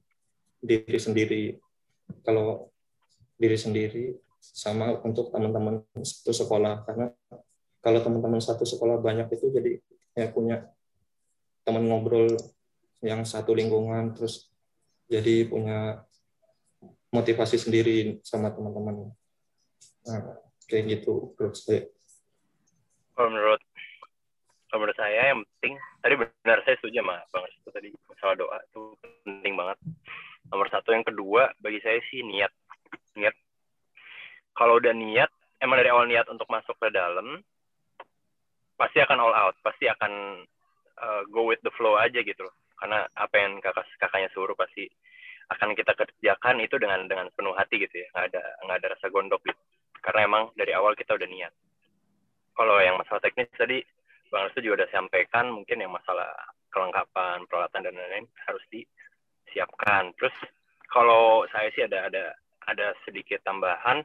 diri 0.65 0.99
sendiri. 0.99 1.43
Kalau 2.25 2.73
diri 3.37 3.57
sendiri 3.61 4.17
sama 4.41 4.97
untuk 5.05 5.29
teman-teman 5.33 5.85
satu 6.01 6.33
sekolah 6.33 6.85
karena 6.85 7.13
kalau 7.85 8.01
teman-teman 8.01 8.41
satu 8.41 8.65
sekolah 8.65 9.01
banyak 9.01 9.29
itu 9.33 9.53
jadi 9.53 9.73
ya 10.17 10.29
punya 10.33 10.69
teman 11.65 11.85
ngobrol 11.89 12.29
yang 13.05 13.25
satu 13.25 13.53
lingkungan 13.53 14.17
terus 14.17 14.53
jadi 15.09 15.49
punya 15.49 16.05
motivasi 17.13 17.61
sendiri 17.61 18.21
sama 18.25 18.53
teman-teman. 18.53 19.13
Nah, 20.09 20.21
kayak 20.69 21.01
gitu 21.01 21.37
menurut 21.37 21.57
saya. 21.57 21.89
Kalau 23.15 23.31
menurut 23.31 23.61
kalau 24.69 24.91
menurut 24.91 24.99
saya 24.99 25.21
yang 25.31 25.39
penting 25.39 25.75
tadi 26.03 26.15
benar 26.19 26.59
saya 26.67 26.75
setuju 26.83 26.99
sama 26.99 27.23
bang 27.31 27.45
itu 27.47 27.71
tadi 27.71 27.89
masalah 28.11 28.35
doa 28.35 28.59
itu 28.59 28.83
penting 29.23 29.55
banget 29.55 29.79
nomor 30.55 30.71
satu. 30.71 30.95
Yang 30.95 31.11
kedua 31.11 31.51
bagi 31.59 31.83
saya 31.83 31.99
sih 32.07 32.23
niat. 32.23 32.55
Niat. 33.19 33.35
Kalau 34.55 34.79
udah 34.79 34.95
niat 34.95 35.27
emang 35.59 35.83
dari 35.83 35.91
awal 35.91 36.07
niat 36.07 36.31
untuk 36.31 36.47
masuk 36.47 36.79
ke 36.79 36.95
dalam 36.95 37.43
pasti 38.79 39.03
akan 39.03 39.19
all 39.19 39.35
out. 39.35 39.59
Pasti 39.67 39.91
akan 39.91 40.47
uh, 41.03 41.23
go 41.35 41.51
with 41.51 41.59
the 41.67 41.75
flow 41.75 41.99
aja 41.99 42.23
gitu 42.23 42.47
loh. 42.47 42.55
Karena 42.79 43.03
apa 43.19 43.35
yang 43.35 43.59
kakak 43.59 43.83
kakaknya 43.99 44.31
suruh 44.31 44.55
pasti 44.55 44.87
akan 45.51 45.75
kita 45.75 45.93
kerjakan 45.99 46.63
itu 46.63 46.79
dengan 46.79 47.11
dengan 47.11 47.27
penuh 47.35 47.53
hati 47.59 47.83
gitu 47.83 48.07
ya. 48.07 48.09
Nggak 48.15 48.25
ada 48.31 48.43
nggak 48.63 48.77
ada 48.79 48.89
rasa 48.95 49.07
gondok 49.11 49.43
gitu. 49.43 49.59
Karena 49.99 50.31
emang 50.31 50.55
dari 50.55 50.71
awal 50.71 50.95
kita 50.95 51.19
udah 51.19 51.27
niat. 51.27 51.53
Kalau 52.55 52.79
yang 52.79 52.95
masalah 52.95 53.19
teknis 53.19 53.51
tadi 53.59 53.83
bang 54.31 54.51
Restu 54.51 54.63
juga 54.63 54.83
udah 54.83 54.91
sampaikan 54.95 55.51
mungkin 55.51 55.83
yang 55.83 55.91
masalah 55.91 56.31
kelengkapan 56.75 57.47
peralatan 57.47 57.87
dan 57.87 57.95
lain-lain 57.95 58.27
harus 58.51 58.63
disiapkan 59.55 60.11
terus 60.19 60.35
kalau 60.91 61.47
saya 61.55 61.71
sih 61.71 61.87
ada 61.87 62.11
ada 62.11 62.35
ada 62.67 62.91
sedikit 63.07 63.39
tambahan 63.47 64.03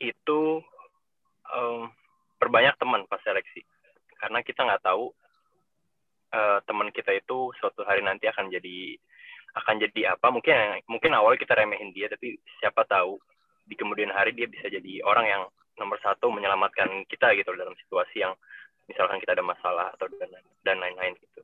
itu 0.00 0.64
um, 1.52 1.92
perbanyak 2.40 2.72
teman 2.80 3.04
pas 3.04 3.20
seleksi. 3.20 3.60
Karena 4.16 4.40
kita 4.40 4.64
nggak 4.64 4.84
tahu 4.84 5.12
uh, 6.32 6.58
teman 6.64 6.88
kita 6.92 7.12
itu 7.12 7.52
suatu 7.60 7.84
hari 7.84 8.00
nanti 8.00 8.28
akan 8.28 8.48
jadi 8.48 8.96
akan 9.60 9.76
jadi 9.80 10.16
apa. 10.16 10.32
Mungkin 10.32 10.84
mungkin 10.88 11.12
awal 11.12 11.36
kita 11.36 11.52
remehin 11.56 11.92
dia 11.92 12.08
tapi 12.08 12.40
siapa 12.60 12.84
tahu 12.88 13.20
di 13.68 13.76
kemudian 13.76 14.10
hari 14.10 14.32
dia 14.32 14.48
bisa 14.48 14.66
jadi 14.72 15.04
orang 15.04 15.26
yang 15.28 15.42
nomor 15.78 15.96
satu 16.04 16.28
menyelamatkan 16.28 17.08
kita 17.08 17.32
gitu 17.36 17.56
dalam 17.56 17.72
situasi 17.86 18.24
yang 18.24 18.36
misalkan 18.90 19.22
kita 19.22 19.38
ada 19.38 19.44
masalah 19.46 19.94
atau 19.94 20.10
dan 20.18 20.28
dan 20.66 20.76
lain-lain 20.82 21.14
gitu 21.16 21.40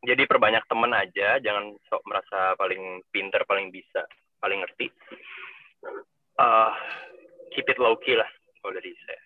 jadi 0.00 0.24
perbanyak 0.24 0.64
teman 0.66 0.92
aja 0.96 1.36
jangan 1.40 1.76
sok 1.88 2.02
merasa 2.08 2.56
paling 2.56 3.04
pinter 3.12 3.44
paling 3.44 3.68
bisa 3.68 4.04
paling 4.40 4.64
ngerti 4.64 4.88
uh, 6.40 6.72
keep 7.52 7.66
it 7.68 7.78
low 7.80 7.96
key 8.00 8.16
lah 8.16 8.28
kalau 8.60 8.72
dari 8.76 8.92
saya. 9.04 9.22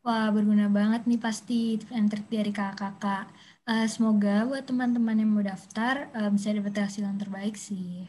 Wah, 0.00 0.32
berguna 0.32 0.72
banget 0.72 1.04
nih 1.04 1.20
pasti 1.20 1.76
and 1.92 2.08
dari 2.08 2.48
kakak-kakak. 2.48 3.28
Uh, 3.68 3.84
semoga 3.84 4.48
buat 4.48 4.64
teman-teman 4.64 5.20
yang 5.20 5.28
mau 5.28 5.44
daftar 5.44 6.08
uh, 6.16 6.32
bisa 6.32 6.56
dapat 6.56 6.72
hasil 6.72 7.04
yang 7.04 7.20
terbaik 7.20 7.52
sih. 7.52 8.08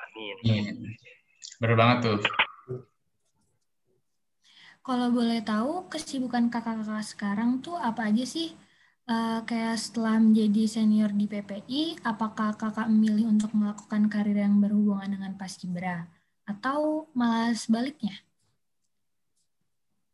Amin. 0.00 0.34
Amin. 0.40 0.96
Benar 1.60 1.76
banget 1.76 1.98
tuh. 2.08 2.18
Kalau 4.84 5.08
boleh 5.08 5.40
tahu 5.40 5.88
kesibukan 5.88 6.52
kakak-kakak 6.52 7.08
sekarang 7.08 7.64
tuh 7.64 7.72
apa 7.80 8.12
aja 8.12 8.28
sih? 8.28 8.52
Uh, 9.08 9.40
kayak 9.48 9.80
setelah 9.80 10.20
menjadi 10.20 10.68
senior 10.68 11.08
di 11.08 11.24
PPI, 11.24 12.04
apakah 12.04 12.52
kakak 12.52 12.92
memilih 12.92 13.32
untuk 13.32 13.52
melakukan 13.56 14.12
karir 14.12 14.36
yang 14.36 14.60
berhubungan 14.60 15.16
dengan 15.16 15.32
paskibra 15.40 16.04
atau 16.44 17.08
malah 17.16 17.56
sebaliknya? 17.56 18.12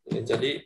Ya, 0.07 0.23
jadi 0.23 0.63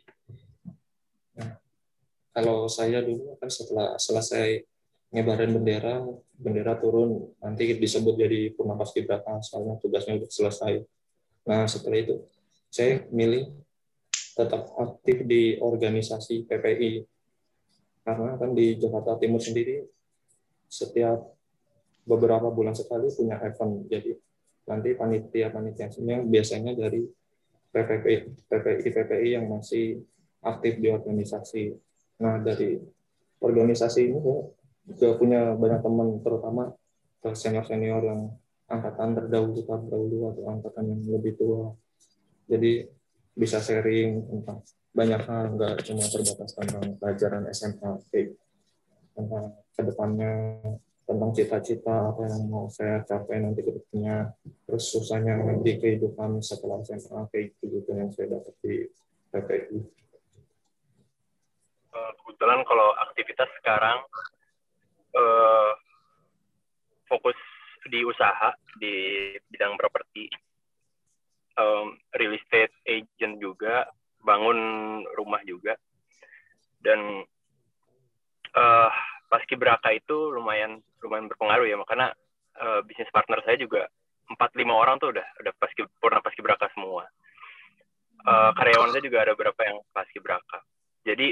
kalau 2.30 2.70
saya 2.70 3.02
dulu 3.02 3.34
kan 3.42 3.50
setelah 3.50 3.98
selesai 3.98 4.62
ngebarin 5.10 5.50
bendera, 5.50 6.02
bendera 6.38 6.78
turun 6.78 7.34
nanti 7.42 7.74
disebut 7.74 8.14
jadi 8.14 8.54
purna 8.54 8.78
paskibraka 8.78 9.42
soalnya 9.42 9.82
tugasnya 9.82 10.22
udah 10.22 10.30
selesai. 10.30 10.82
Nah 11.46 11.66
setelah 11.66 11.98
itu 11.98 12.22
saya 12.70 13.02
milih 13.10 13.65
tetap 14.36 14.68
aktif 14.76 15.24
di 15.24 15.56
organisasi 15.56 16.44
PPI 16.44 17.00
karena 18.04 18.36
kan 18.36 18.52
di 18.52 18.76
Jakarta 18.76 19.16
Timur 19.16 19.40
sendiri 19.40 19.82
setiap 20.68 21.24
beberapa 22.06 22.52
bulan 22.52 22.76
sekali 22.76 23.10
punya 23.10 23.40
event. 23.42 23.88
Jadi 23.88 24.12
nanti 24.68 24.94
panitia 24.94 25.48
panitia 25.50 25.88
biasanya 26.22 26.76
dari 26.76 27.02
PPI 27.72 28.46
PPI 28.46 28.88
PPI 28.92 29.28
yang 29.40 29.48
masih 29.48 30.04
aktif 30.44 30.78
di 30.78 30.92
organisasi. 30.92 31.74
Nah 32.22 32.38
dari 32.44 32.78
organisasi 33.40 34.00
ini 34.12 34.20
saya 34.86 34.94
juga 34.94 35.18
punya 35.18 35.40
banyak 35.58 35.80
teman 35.82 36.08
terutama 36.22 36.62
senior 37.34 37.66
senior 37.66 38.06
yang 38.06 38.30
angkatan 38.70 39.18
terdahulu 39.18 39.58
terdahulu 39.66 40.30
atau 40.30 40.42
angkatan 40.46 40.84
yang 40.94 41.00
lebih 41.10 41.34
tua. 41.34 41.74
Jadi 42.46 42.86
bisa 43.36 43.60
sharing 43.60 44.24
tentang 44.24 44.64
banyak 44.96 45.20
hal 45.28 45.44
nggak 45.52 45.84
cuma 45.84 46.04
terbatas 46.08 46.50
tentang 46.56 46.96
pelajaran 46.96 47.44
SMA 47.52 47.92
tentang 49.12 49.44
ke 49.76 49.82
depannya 49.84 50.32
tentang 51.06 51.30
cita-cita 51.36 52.10
apa 52.10 52.26
yang 52.26 52.48
mau 52.50 52.66
saya 52.66 53.04
capai 53.04 53.44
nanti 53.44 53.60
ke 53.62 53.70
depannya 53.76 54.32
terus 54.64 54.88
susahnya 54.90 55.38
di 55.60 55.76
kehidupan 55.78 56.40
setelah 56.40 56.80
SMA 56.82 57.28
kayak 57.30 57.54
gitu 57.60 57.78
gitu 57.78 57.90
yang 57.92 58.10
saya 58.10 58.40
dapat 58.40 58.54
di 58.64 58.88
PPI. 59.30 59.78
Eh, 61.96 62.12
kebetulan 62.20 62.60
kalau 62.64 62.88
aktivitas 63.08 63.48
sekarang 63.60 64.00
uh, 65.16 65.70
fokus 67.08 67.38
di 67.86 68.02
usaha 68.02 68.52
di 68.76 68.94
bidang 69.48 69.78
properti, 69.78 70.28
um, 71.56 71.96
real 72.16 72.36
estate 72.36 72.72
agent 72.86 73.40
juga, 73.40 73.88
bangun 74.22 74.58
rumah 75.16 75.42
juga, 75.44 75.76
dan 76.80 77.24
uh, 78.54 78.90
paskibraka 79.28 79.92
itu 79.92 80.30
lumayan 80.32 80.80
lumayan 81.02 81.26
berpengaruh 81.26 81.66
ya 81.66 81.76
makanya 81.76 82.14
uh, 82.60 82.80
bisnis 82.86 83.10
partner 83.10 83.42
saya 83.42 83.58
juga 83.58 83.90
empat 84.26 84.54
lima 84.58 84.74
orang 84.74 84.98
tuh 84.98 85.14
udah 85.14 85.26
udah 85.42 85.52
paski 85.58 85.86
purna 86.02 86.18
paskibraka 86.18 86.66
semua. 86.74 87.06
Uh, 88.26 88.50
karyawan 88.58 88.90
saya 88.90 89.06
juga 89.06 89.22
ada 89.22 89.38
beberapa 89.38 89.62
yang 89.62 89.78
paskibraka 89.94 90.58
jadi 91.06 91.30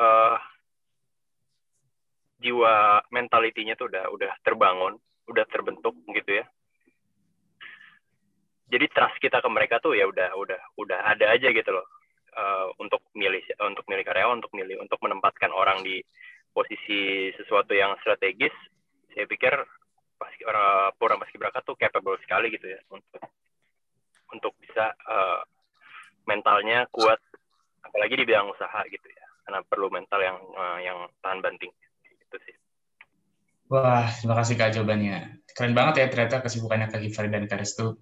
uh, 0.00 0.40
jiwa 2.40 3.04
mentalitinya 3.12 3.76
tuh 3.76 3.92
udah 3.92 4.08
udah 4.08 4.32
terbangun 4.40 4.96
udah 5.28 5.44
terbentuk 5.52 5.92
gitu 6.16 6.40
ya 6.40 6.44
jadi 8.66 8.86
trust 8.90 9.18
kita 9.22 9.38
ke 9.38 9.48
mereka 9.50 9.78
tuh 9.78 9.94
ya 9.94 10.06
udah 10.06 10.34
udah 10.34 10.60
udah 10.78 10.98
ada 11.06 11.34
aja 11.34 11.50
gitu 11.54 11.70
loh 11.70 11.86
uh, 12.36 12.66
untuk 12.82 13.02
milih 13.16 13.42
untuk 13.62 13.86
milih 13.88 14.04
karyawan 14.04 14.38
untuk 14.42 14.52
milih 14.52 14.82
untuk 14.82 15.00
menempatkan 15.02 15.50
orang 15.50 15.82
di 15.82 16.02
posisi 16.56 17.28
sesuatu 17.36 17.76
yang 17.76 17.92
strategis, 18.00 18.54
saya 19.12 19.28
pikir 19.28 19.52
pas 20.16 20.32
orang 20.48 20.96
Pura 20.96 21.20
Paskibraka 21.20 21.60
tuh 21.60 21.76
capable 21.76 22.16
sekali 22.24 22.48
gitu 22.48 22.72
ya 22.72 22.80
untuk 22.88 23.20
untuk 24.32 24.52
bisa 24.56 24.96
uh, 25.04 25.44
mentalnya 26.24 26.88
kuat 26.88 27.20
apalagi 27.84 28.16
di 28.16 28.24
bidang 28.24 28.48
usaha 28.48 28.80
gitu 28.88 29.04
ya 29.04 29.24
karena 29.44 29.60
perlu 29.68 29.92
mental 29.92 30.20
yang 30.24 30.38
uh, 30.56 30.78
yang 30.80 30.98
tahan 31.20 31.44
banting 31.44 31.70
gitu 32.08 32.36
sih. 32.48 32.56
Wah, 33.68 34.08
terima 34.16 34.40
kasih 34.40 34.54
Kak 34.56 34.72
jawabannya. 34.78 35.44
Keren 35.52 35.76
banget 35.76 35.94
ya 36.00 36.06
ternyata 36.08 36.40
kesibukannya 36.40 36.88
Kak 36.88 37.02
Givari 37.04 37.28
dan 37.28 37.44
Kak 37.44 37.60
Restu. 37.60 37.98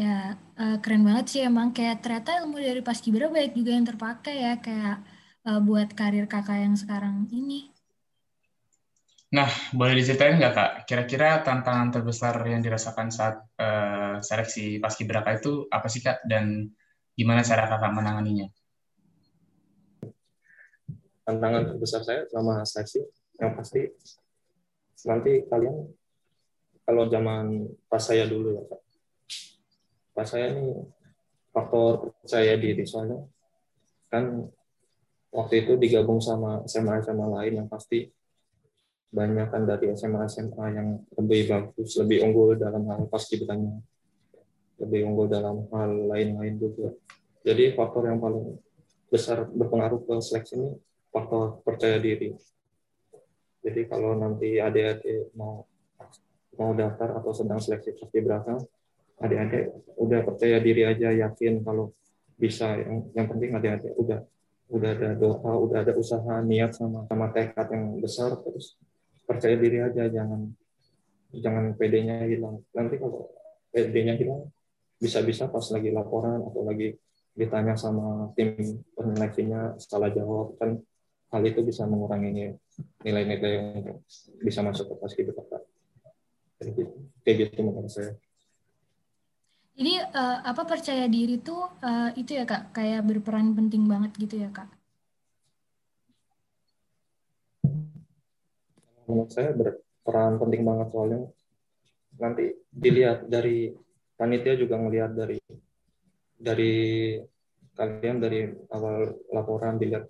Ya, 0.00 0.40
uh, 0.56 0.80
keren 0.80 1.04
banget 1.04 1.26
sih 1.28 1.40
emang. 1.44 1.76
Kayak 1.76 2.00
ternyata 2.00 2.40
ilmu 2.40 2.56
dari 2.56 2.80
Paskibra 2.80 3.28
baik 3.28 3.52
juga 3.52 3.76
yang 3.76 3.84
terpakai 3.84 4.36
ya. 4.40 4.56
Kayak 4.56 5.04
uh, 5.44 5.60
buat 5.60 5.92
karir 5.92 6.24
kakak 6.24 6.64
yang 6.64 6.72
sekarang 6.72 7.28
ini. 7.28 7.68
Nah, 9.30 9.46
boleh 9.70 9.94
diceritain 9.94 10.42
nggak 10.42 10.54
kak, 10.58 10.70
kira-kira 10.90 11.38
tantangan 11.46 11.94
terbesar 11.94 12.34
yang 12.50 12.58
dirasakan 12.66 13.14
saat 13.14 13.38
uh, 13.62 14.18
seleksi 14.18 14.82
paskibraka 14.82 15.38
itu 15.38 15.70
apa 15.70 15.86
sih 15.86 16.02
kak, 16.02 16.26
dan 16.26 16.66
gimana 17.14 17.46
cara 17.46 17.70
kakak 17.70 17.94
menanganinya? 17.94 18.50
Tantangan 21.22 21.62
terbesar 21.62 22.02
saya 22.02 22.26
selama 22.26 22.66
seleksi, 22.66 23.06
yang 23.38 23.54
pasti 23.54 23.86
nanti 25.06 25.46
kalian 25.46 25.78
kalau 26.82 27.06
zaman 27.06 27.70
pas 27.86 28.02
saya 28.02 28.26
dulu 28.26 28.58
ya 28.58 28.66
kak, 28.66 28.82
pas 30.14 30.26
saya 30.26 30.54
ini 30.54 30.84
faktor 31.50 32.14
percaya 32.22 32.54
diri 32.58 32.84
soalnya 32.86 33.26
kan 34.10 34.50
waktu 35.30 35.66
itu 35.66 35.72
digabung 35.78 36.18
sama 36.18 36.66
SMA-SMA 36.66 37.26
lain 37.26 37.52
yang 37.62 37.68
pasti 37.70 38.10
banyak 39.10 39.50
kan 39.50 39.66
dari 39.66 39.90
SMA-SMA 39.90 40.64
yang 40.70 40.88
lebih 41.18 41.50
bagus, 41.50 41.98
lebih 41.98 42.22
unggul 42.22 42.54
dalam 42.54 42.86
hal 42.86 43.10
paskibranya, 43.10 43.82
lebih 44.78 45.10
unggul 45.10 45.26
dalam 45.26 45.66
hal 45.74 45.90
lain-lain 46.14 46.54
juga. 46.62 46.94
Jadi 47.42 47.74
faktor 47.74 48.06
yang 48.06 48.22
paling 48.22 48.54
besar 49.10 49.50
berpengaruh 49.50 50.06
ke 50.06 50.14
seleksi 50.22 50.54
ini 50.62 50.70
faktor 51.10 51.58
percaya 51.66 51.98
diri. 51.98 52.30
Jadi 53.60 53.90
kalau 53.90 54.14
nanti 54.14 54.62
adik-adik 54.62 55.34
mau 55.34 55.66
mau 56.54 56.70
daftar 56.70 57.18
atau 57.18 57.34
sedang 57.34 57.58
seleksi 57.58 57.98
paskibraka, 57.98 58.62
adik-adik 59.20 59.70
udah 60.00 60.20
percaya 60.24 60.56
diri 60.58 60.82
aja, 60.88 61.12
yakin 61.12 61.60
kalau 61.62 61.92
bisa. 62.40 62.80
Yang, 62.80 63.12
yang 63.12 63.26
penting 63.28 63.50
adik-adik 63.52 63.92
udah 64.00 64.20
udah 64.70 64.90
ada 64.94 65.10
doa, 65.18 65.52
udah 65.60 65.78
ada 65.82 65.92
usaha, 65.98 66.40
niat 66.46 66.72
sama 66.72 67.04
sama 67.10 67.28
tekad 67.34 67.68
yang 67.74 67.98
besar 67.98 68.32
terus 68.38 68.78
percaya 69.26 69.58
diri 69.58 69.82
aja 69.82 70.06
jangan 70.10 70.50
jangan 71.34 71.74
PD-nya 71.78 72.26
hilang. 72.26 72.62
Nanti 72.74 72.98
kalau 72.98 73.30
PD-nya 73.70 74.14
hilang 74.18 74.50
bisa-bisa 75.00 75.48
pas 75.48 75.64
lagi 75.72 75.90
laporan 75.90 76.42
atau 76.44 76.62
lagi 76.66 76.94
ditanya 77.34 77.78
sama 77.78 78.30
tim 78.34 78.52
penyeleksinya 78.98 79.78
salah 79.78 80.10
jawab 80.10 80.58
kan 80.58 80.76
hal 81.30 81.42
itu 81.46 81.62
bisa 81.62 81.86
mengurangi 81.86 82.52
nilai-nilai 83.06 83.52
yang 83.54 83.96
bisa 84.42 84.60
masuk 84.66 84.90
ke 84.90 84.94
paskibraka. 84.98 85.58
Kayak 87.24 87.36
gitu 87.48 87.60
menurut 87.64 87.88
saya. 87.88 88.12
Jadi 89.80 89.96
uh, 89.96 90.44
apa 90.44 90.68
percaya 90.68 91.08
diri 91.08 91.40
tuh 91.40 91.64
uh, 91.80 92.12
itu 92.12 92.36
ya 92.36 92.44
kak 92.44 92.76
kayak 92.76 93.00
berperan 93.00 93.56
penting 93.56 93.88
banget 93.88 94.12
gitu 94.20 94.36
ya 94.36 94.52
kak? 94.52 94.68
Menurut 99.08 99.32
saya 99.32 99.56
berperan 99.56 100.36
penting 100.36 100.68
banget 100.68 100.92
soalnya 100.92 101.24
nanti 102.20 102.52
dilihat 102.68 103.24
dari 103.24 103.72
panitia 104.20 104.52
juga 104.60 104.76
ngelihat 104.76 105.16
dari 105.16 105.40
dari 106.36 106.74
kalian 107.72 108.20
dari 108.20 108.52
awal 108.76 109.16
laporan 109.32 109.80
dilihat 109.80 110.04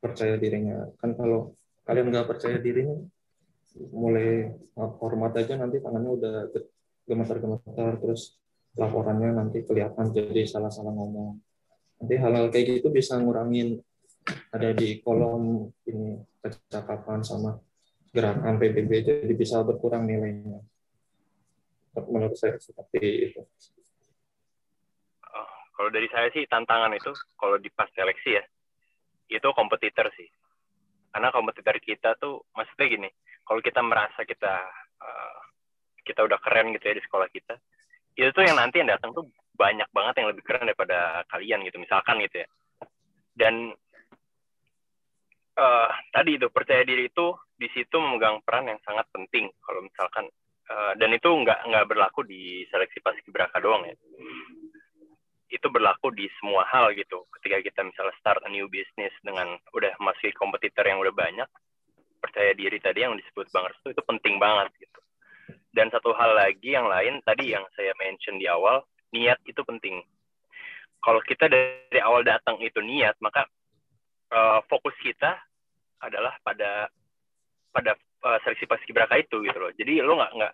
percaya 0.00 0.40
dirinya 0.40 0.88
kan 0.96 1.12
kalau 1.12 1.52
kalian 1.84 2.08
nggak 2.08 2.24
percaya 2.24 2.56
dirinya 2.56 2.96
mulai 3.92 4.48
hormat 4.96 5.36
aja 5.36 5.60
nanti 5.60 5.76
tangannya 5.76 6.08
udah 6.08 6.34
gemetar-gemetar 7.04 8.00
terus 8.00 8.39
laporannya 8.78 9.34
nanti 9.34 9.66
kelihatan 9.66 10.14
jadi 10.14 10.46
salah-salah 10.46 10.92
ngomong. 10.94 11.38
Nanti 12.00 12.14
hal-hal 12.16 12.48
kayak 12.48 12.80
gitu 12.80 12.88
bisa 12.94 13.18
ngurangin 13.18 13.80
ada 14.54 14.70
di 14.76 15.00
kolom 15.02 15.68
ini 15.88 16.20
kecakapan 16.40 17.20
sama 17.24 17.58
gerakan 18.10 18.58
PBB 18.58 18.90
jadi 19.06 19.34
bisa 19.34 19.62
berkurang 19.62 20.06
nilainya. 20.06 20.62
Menurut 22.06 22.38
saya 22.38 22.58
seperti 22.58 23.30
itu. 23.30 23.42
Oh, 25.26 25.54
kalau 25.74 25.90
dari 25.90 26.06
saya 26.10 26.30
sih 26.30 26.46
tantangan 26.46 26.94
itu 26.94 27.10
kalau 27.34 27.58
di 27.58 27.68
pas 27.70 27.90
seleksi 27.90 28.30
ya 28.38 28.44
itu 29.30 29.48
kompetitor 29.54 30.10
sih. 30.18 30.26
Karena 31.10 31.30
kompetitor 31.34 31.78
kita 31.82 32.18
tuh 32.18 32.46
maksudnya 32.54 32.86
gini, 32.86 33.10
kalau 33.46 33.58
kita 33.62 33.82
merasa 33.82 34.22
kita 34.26 34.54
uh, 35.02 35.40
kita 36.02 36.26
udah 36.26 36.38
keren 36.42 36.74
gitu 36.74 36.84
ya 36.90 36.94
di 36.98 37.02
sekolah 37.02 37.28
kita, 37.30 37.54
itu 38.20 38.36
tuh 38.36 38.44
yang 38.44 38.60
nanti 38.60 38.84
yang 38.84 38.92
datang 38.92 39.16
tuh 39.16 39.24
banyak 39.56 39.88
banget 39.92 40.14
yang 40.20 40.28
lebih 40.32 40.44
keren 40.44 40.68
daripada 40.68 41.24
kalian 41.32 41.64
gitu 41.64 41.80
misalkan 41.80 42.20
gitu 42.20 42.44
ya. 42.44 42.48
Dan 43.32 43.72
uh, 45.56 45.88
tadi 46.12 46.36
itu 46.36 46.52
percaya 46.52 46.84
diri 46.84 47.08
itu 47.08 47.32
di 47.56 47.68
situ 47.72 47.96
memegang 47.96 48.40
peran 48.44 48.68
yang 48.68 48.80
sangat 48.84 49.08
penting 49.12 49.48
kalau 49.64 49.80
misalkan 49.84 50.28
uh, 50.68 50.92
dan 50.96 51.10
itu 51.12 51.28
nggak 51.28 51.64
nggak 51.68 51.86
berlaku 51.88 52.24
di 52.24 52.64
seleksi 52.68 53.00
paskibraka 53.00 53.60
doang 53.60 53.88
ya. 53.88 53.96
Itu 55.50 55.66
berlaku 55.72 56.12
di 56.14 56.28
semua 56.38 56.68
hal 56.68 56.92
gitu. 56.94 57.26
Ketika 57.40 57.60
kita 57.64 57.80
misalnya 57.84 58.14
start 58.20 58.44
a 58.44 58.50
new 58.52 58.68
business 58.68 59.12
dengan 59.24 59.56
udah 59.72 59.92
masih 60.00 60.32
kompetitor 60.36 60.84
yang 60.84 61.00
udah 61.00 61.12
banyak 61.12 61.48
percaya 62.20 62.52
diri 62.52 62.76
tadi 62.76 63.00
yang 63.00 63.16
disebut 63.16 63.48
bang 63.48 63.64
Restu 63.64 63.96
itu 63.96 64.02
penting 64.04 64.36
banget 64.36 64.68
gitu 64.76 65.00
dan 65.70 65.86
satu 65.94 66.10
hal 66.18 66.34
lagi 66.34 66.74
yang 66.74 66.90
lain 66.90 67.22
tadi 67.22 67.54
yang 67.54 67.62
saya 67.78 67.94
mention 67.98 68.38
di 68.38 68.50
awal, 68.50 68.82
niat 69.14 69.38
itu 69.46 69.62
penting. 69.62 70.02
Kalau 71.00 71.22
kita 71.24 71.48
dari 71.48 72.00
awal 72.02 72.26
datang 72.26 72.60
itu 72.60 72.82
niat, 72.82 73.16
maka 73.22 73.46
uh, 74.34 74.60
fokus 74.66 74.92
kita 75.00 75.38
adalah 76.02 76.36
pada 76.42 76.90
pada 77.70 77.94
uh, 78.26 78.38
seleksi 78.42 78.66
paskibraka 78.66 79.16
itu 79.16 79.40
gitu 79.46 79.58
loh. 79.58 79.72
Jadi 79.72 80.02
lo 80.02 80.18
nggak 80.18 80.32
nggak 80.36 80.52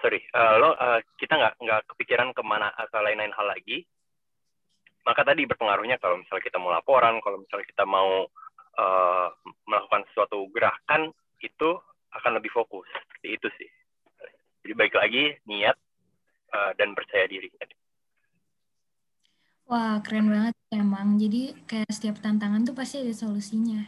sorry 0.00 0.20
uh, 0.32 0.54
lo 0.56 0.72
uh, 0.72 1.00
kita 1.18 1.34
nggak 1.34 1.54
nggak 1.60 1.80
kepikiran 1.94 2.30
ke 2.32 2.42
mana 2.46 2.70
atau 2.78 3.02
lain-lain 3.02 3.34
hal 3.34 3.46
lagi. 3.50 3.82
Maka 5.04 5.20
tadi 5.20 5.44
berpengaruhnya 5.44 6.00
kalau 6.00 6.16
misalnya 6.16 6.48
kita 6.48 6.56
mau 6.56 6.72
laporan, 6.72 7.20
kalau 7.20 7.36
misalnya 7.44 7.66
kita 7.68 7.84
mau 7.84 8.24
uh, 8.80 9.28
melakukan 9.68 10.08
suatu 10.16 10.48
gerakan 10.48 11.12
itu 11.44 11.76
akan 12.14 12.40
lebih 12.40 12.48
fokus 12.54 12.88
seperti 12.88 13.28
itu 13.36 13.48
sih. 13.60 13.70
Jadi 14.64 14.72
baik 14.80 14.96
lagi 14.96 15.36
niat 15.44 15.76
uh, 16.56 16.72
dan 16.80 16.96
percaya 16.96 17.28
diri. 17.28 17.52
Wah, 19.68 20.00
keren 20.00 20.32
banget 20.32 20.56
emang. 20.72 21.20
Jadi 21.20 21.52
kayak 21.68 21.92
setiap 21.92 22.16
tantangan 22.24 22.64
tuh 22.64 22.72
pasti 22.72 23.04
ada 23.04 23.12
solusinya. 23.12 23.84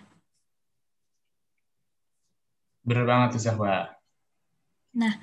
Bener 2.85 3.09
banget 3.09 3.41
tuh, 3.41 3.43
Zahwa. 3.49 3.89
Nah, 5.01 5.17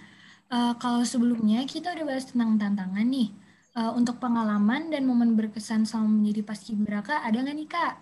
uh, 0.49 0.73
kalau 0.81 1.05
sebelumnya 1.05 1.61
kita 1.69 1.93
udah 1.93 2.05
bahas 2.05 2.25
tentang 2.25 2.57
tantangan 2.57 3.05
nih. 3.05 3.29
Uh, 3.73 3.89
untuk 3.97 4.21
pengalaman 4.21 4.93
dan 4.93 5.01
momen 5.01 5.33
berkesan 5.33 5.89
selama 5.89 6.21
menjadi 6.21 6.45
paskibraka, 6.45 7.25
ada 7.25 7.41
nggak 7.41 7.57
nih, 7.57 7.69
Kak? 7.69 7.95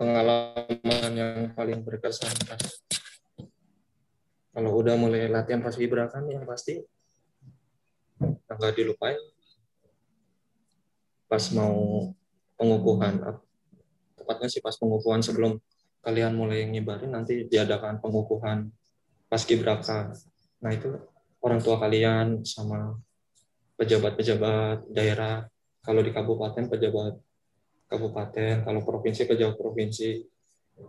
Pengalaman 0.00 1.12
yang 1.12 1.52
paling 1.52 1.84
berkesan 1.84 2.32
pas 2.48 2.60
kalau 4.56 4.72
udah 4.80 4.96
mulai 4.96 5.28
latihan 5.28 5.60
paskibraka 5.60 6.24
yang 6.32 6.48
pasti 6.48 6.80
nggak 8.48 8.72
dilupain 8.72 9.20
pas 11.28 11.44
mau 11.52 12.08
pengukuhan. 12.56 13.20
Tepatnya 14.16 14.48
sih 14.48 14.64
pas 14.64 14.72
pengukuhan 14.72 15.20
sebelum 15.20 15.60
kalian 16.00 16.32
mulai 16.32 16.64
ngibarin 16.72 17.12
nanti 17.12 17.44
diadakan 17.44 18.00
pengukuhan 18.00 18.72
paskibraka 19.28 20.16
nah 20.62 20.72
itu 20.72 20.88
orang 21.42 21.60
tua 21.60 21.76
kalian 21.76 22.46
sama 22.46 22.96
pejabat-pejabat 23.76 24.88
daerah 24.88 25.44
kalau 25.84 26.00
di 26.00 26.14
kabupaten 26.16 26.64
pejabat 26.70 27.20
kabupaten 27.92 28.64
kalau 28.64 28.80
provinsi 28.82 29.28
pejabat 29.28 29.56
provinsi. 29.58 30.24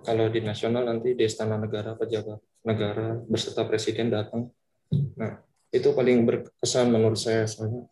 Kalau 0.03 0.27
di 0.27 0.43
nasional 0.43 0.83
nanti 0.83 1.15
di 1.15 1.23
istana 1.23 1.55
negara 1.55 1.95
pejabat 1.95 2.46
negara 2.65 3.19
beserta 3.27 3.65
presiden 3.67 4.09
datang. 4.13 4.49
Nah 5.17 5.43
itu 5.73 5.91
paling 5.91 6.23
berkesan 6.23 6.89
menurut 6.89 7.19
saya. 7.19 7.45
Soalnya 7.45 7.85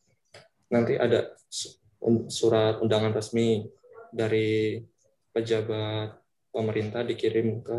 nanti 0.71 0.95
ada 0.95 1.36
surat 2.30 2.80
undangan 2.82 3.13
resmi 3.13 3.65
dari 4.13 4.80
pejabat 5.36 6.15
pemerintah 6.56 7.04
dikirim 7.04 7.60
ke 7.60 7.78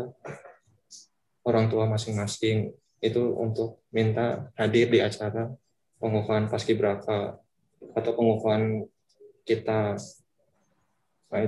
orang 1.47 1.71
tua 1.71 1.89
masing-masing. 1.89 2.75
Itu 2.97 3.37
untuk 3.37 3.85
minta 3.93 4.49
hadir 4.57 4.89
di 4.89 4.99
acara 5.01 5.49
pengukuhan 5.97 6.49
paskibraka 6.49 7.37
atau 7.93 8.11
pengukuhan 8.13 8.85
kita. 9.45 9.97
Nah, 11.29 11.41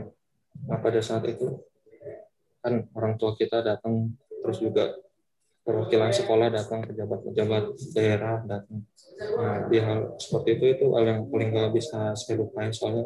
nah 0.66 0.78
pada 0.82 1.02
saat 1.02 1.26
itu 1.30 1.62
kan 2.60 2.86
orang 2.92 3.16
tua 3.16 3.34
kita 3.40 3.64
datang 3.64 4.12
terus 4.44 4.60
juga 4.60 4.92
perwakilan 5.70 6.10
sekolah 6.10 6.50
datang 6.50 6.82
pejabat-pejabat 6.82 7.64
daerah 7.94 8.42
datang. 8.42 8.82
Nah 9.38 9.70
di 9.70 9.78
hal 9.78 10.18
seperti 10.18 10.58
itu 10.58 10.66
itu 10.74 10.86
hal 10.98 11.06
yang 11.06 11.22
paling 11.30 11.54
nggak 11.54 11.78
bisa 11.78 12.18
saya 12.18 12.42
lupain 12.42 12.74
soalnya 12.74 13.06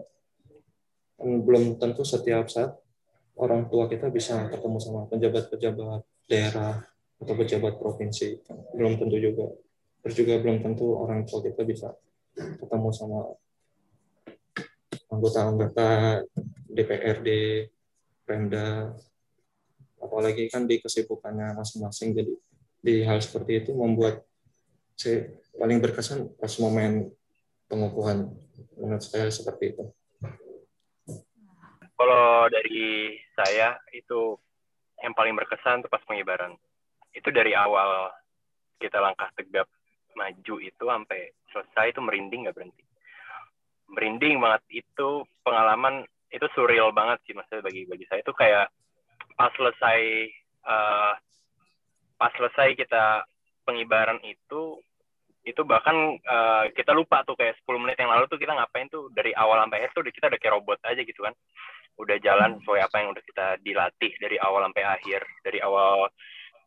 belum 1.19 1.76
tentu 1.76 2.08
setiap 2.08 2.47
saat 2.47 2.71
orang 3.36 3.67
tua 3.67 3.91
kita 3.91 4.08
bisa 4.08 4.47
ketemu 4.47 4.80
sama 4.80 5.12
pejabat-pejabat 5.12 6.08
daerah 6.32 6.80
atau 7.19 7.36
pejabat 7.36 7.76
provinsi. 7.76 8.39
Belum 8.71 8.95
tentu 8.95 9.19
juga. 9.19 9.52
Terus 9.99 10.15
juga 10.15 10.39
belum 10.39 10.63
tentu 10.63 10.95
orang 10.95 11.28
tua 11.28 11.43
kita 11.43 11.67
bisa 11.67 11.91
ketemu 12.36 12.89
sama 12.95 13.28
anggota-anggota 15.12 16.23
DPRD 16.71 17.30
Pemda 18.23 18.95
apalagi 19.99 20.52
kan 20.52 20.67
di 20.67 20.80
kesibukannya 20.84 21.56
masing-masing. 21.56 22.12
Jadi 22.15 22.53
di 22.84 23.08
hal 23.08 23.24
seperti 23.24 23.63
itu 23.63 23.72
membuat 23.72 24.28
saya 25.00 25.32
paling 25.56 25.80
berkesan 25.80 26.36
pas 26.36 26.52
momen 26.60 27.15
pengukuhan 27.72 28.28
menurut 28.76 29.02
saya 29.02 29.32
seperti 29.32 29.72
itu. 29.72 29.84
Kalau 31.96 32.52
dari 32.52 33.15
saya 33.32 33.80
itu 33.96 34.36
yang 35.00 35.15
paling 35.15 35.34
berkesan 35.39 35.80
itu 35.82 35.89
pas 35.89 36.04
pengibaran. 36.04 36.60
Itu 37.15 37.32
dari 37.32 37.56
awal 37.56 38.12
kita 38.84 39.00
langkah 39.00 39.32
tegap 39.39 39.72
maju 40.13 40.56
itu 40.60 40.84
sampai 40.84 41.32
selesai 41.56 41.96
itu 41.96 42.00
merinding 42.04 42.46
nggak 42.46 42.58
berhenti. 42.60 42.84
Merinding 43.88 44.43
banget 44.43 44.84
itu 44.84 45.24
pengalaman 45.48 46.04
itu 46.34 46.46
surreal 46.58 46.89
banget 46.91 47.22
sih 47.30 47.34
maksudnya 47.38 47.62
bagi 47.62 47.86
bagi 47.86 48.06
saya 48.10 48.26
itu 48.26 48.34
kayak 48.34 48.67
pas 49.38 49.54
selesai 49.54 50.00
uh, 50.65 51.13
pas 52.24 52.32
selesai 52.40 52.80
kita 52.80 53.28
pengibaran 53.68 54.16
itu 54.24 54.80
itu 55.44 55.60
bahkan 55.68 56.16
uh, 56.24 56.72
kita 56.72 56.96
lupa 56.96 57.20
tuh 57.28 57.36
kayak 57.36 57.60
10 57.68 57.84
menit 57.84 58.00
yang 58.00 58.16
lalu 58.16 58.32
tuh 58.32 58.40
kita 58.40 58.56
ngapain 58.56 58.88
tuh 58.88 59.12
dari 59.12 59.36
awal 59.36 59.60
sampai 59.60 59.84
akhir 59.84 59.92
tuh 59.92 60.08
kita 60.08 60.32
udah 60.32 60.40
kayak 60.40 60.56
robot 60.56 60.80
aja 60.88 61.04
gitu 61.04 61.20
kan. 61.20 61.36
Udah 62.00 62.16
jalan 62.24 62.64
sesuai 62.64 62.80
apa 62.80 62.96
yang 63.04 63.12
udah 63.12 63.24
kita 63.28 63.48
dilatih 63.60 64.12
dari 64.24 64.40
awal 64.40 64.64
sampai 64.64 64.84
akhir. 64.88 65.20
Dari 65.44 65.60
awal 65.60 66.08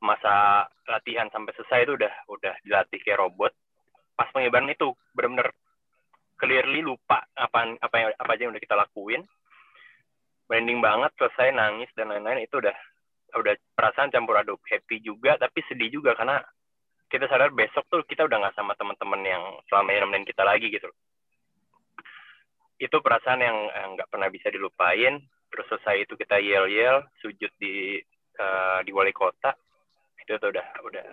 masa 0.05 0.69
latihan 0.85 1.33
sampai 1.33 1.57
selesai 1.57 1.89
itu 1.89 1.93
udah 1.97 2.13
udah 2.29 2.55
dilatih 2.61 3.01
kayak 3.01 3.25
robot. 3.25 3.57
Pas 4.13 4.29
pengibaran 4.37 4.69
itu 4.69 4.93
benar-benar 5.17 5.57
clearly 6.37 6.85
lupa 6.85 7.25
apa 7.33 7.81
apa 7.81 7.97
yang 7.97 8.09
apa 8.13 8.31
aja 8.37 8.43
yang 8.45 8.53
udah 8.53 8.61
kita 8.61 8.77
lakuin. 8.77 9.25
Branding 10.53 10.85
banget 10.85 11.17
selesai 11.17 11.49
nangis 11.57 11.89
dan 11.97 12.13
lain-lain 12.13 12.45
itu 12.45 12.61
udah 12.61 12.77
udah 13.35 13.55
perasaan 13.75 14.15
campur 14.15 14.39
aduk. 14.39 14.63
Happy 14.71 15.03
juga 15.03 15.35
tapi 15.41 15.65
sedih 15.67 15.91
juga 15.91 16.15
karena 16.15 16.39
kita 17.11 17.27
sadar 17.27 17.51
besok 17.55 17.87
tuh 17.91 18.03
kita 18.07 18.27
udah 18.27 18.39
nggak 18.39 18.57
sama 18.59 18.75
teman-teman 18.79 19.23
yang 19.23 19.43
selama 19.71 19.95
ini 19.95 20.01
nemenin 20.03 20.27
kita 20.27 20.43
lagi 20.43 20.71
gitu 20.71 20.91
itu 22.77 22.97
perasaan 23.01 23.41
yang 23.41 23.57
nggak 23.97 24.09
pernah 24.13 24.29
bisa 24.29 24.53
dilupain. 24.53 25.21
Terus 25.49 25.67
selesai 25.73 26.05
itu 26.05 26.15
kita 26.19 26.37
yel 26.43 26.69
yel 26.69 27.07
sujud 27.25 27.49
di 27.57 27.97
uh, 28.37 28.81
di 28.85 28.93
wali 28.93 29.17
kota. 29.17 29.57
Itu 30.21 30.37
tuh 30.37 30.53
udah 30.53 30.67
udah 30.85 31.07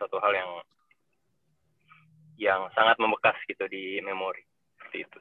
suatu 0.00 0.16
hal 0.22 0.32
yang 0.32 0.50
yang 2.40 2.60
sangat 2.72 2.96
membekas 2.96 3.36
gitu 3.44 3.68
di 3.68 4.00
memori. 4.00 4.40
Seperti 4.80 4.96
itu. 5.04 5.18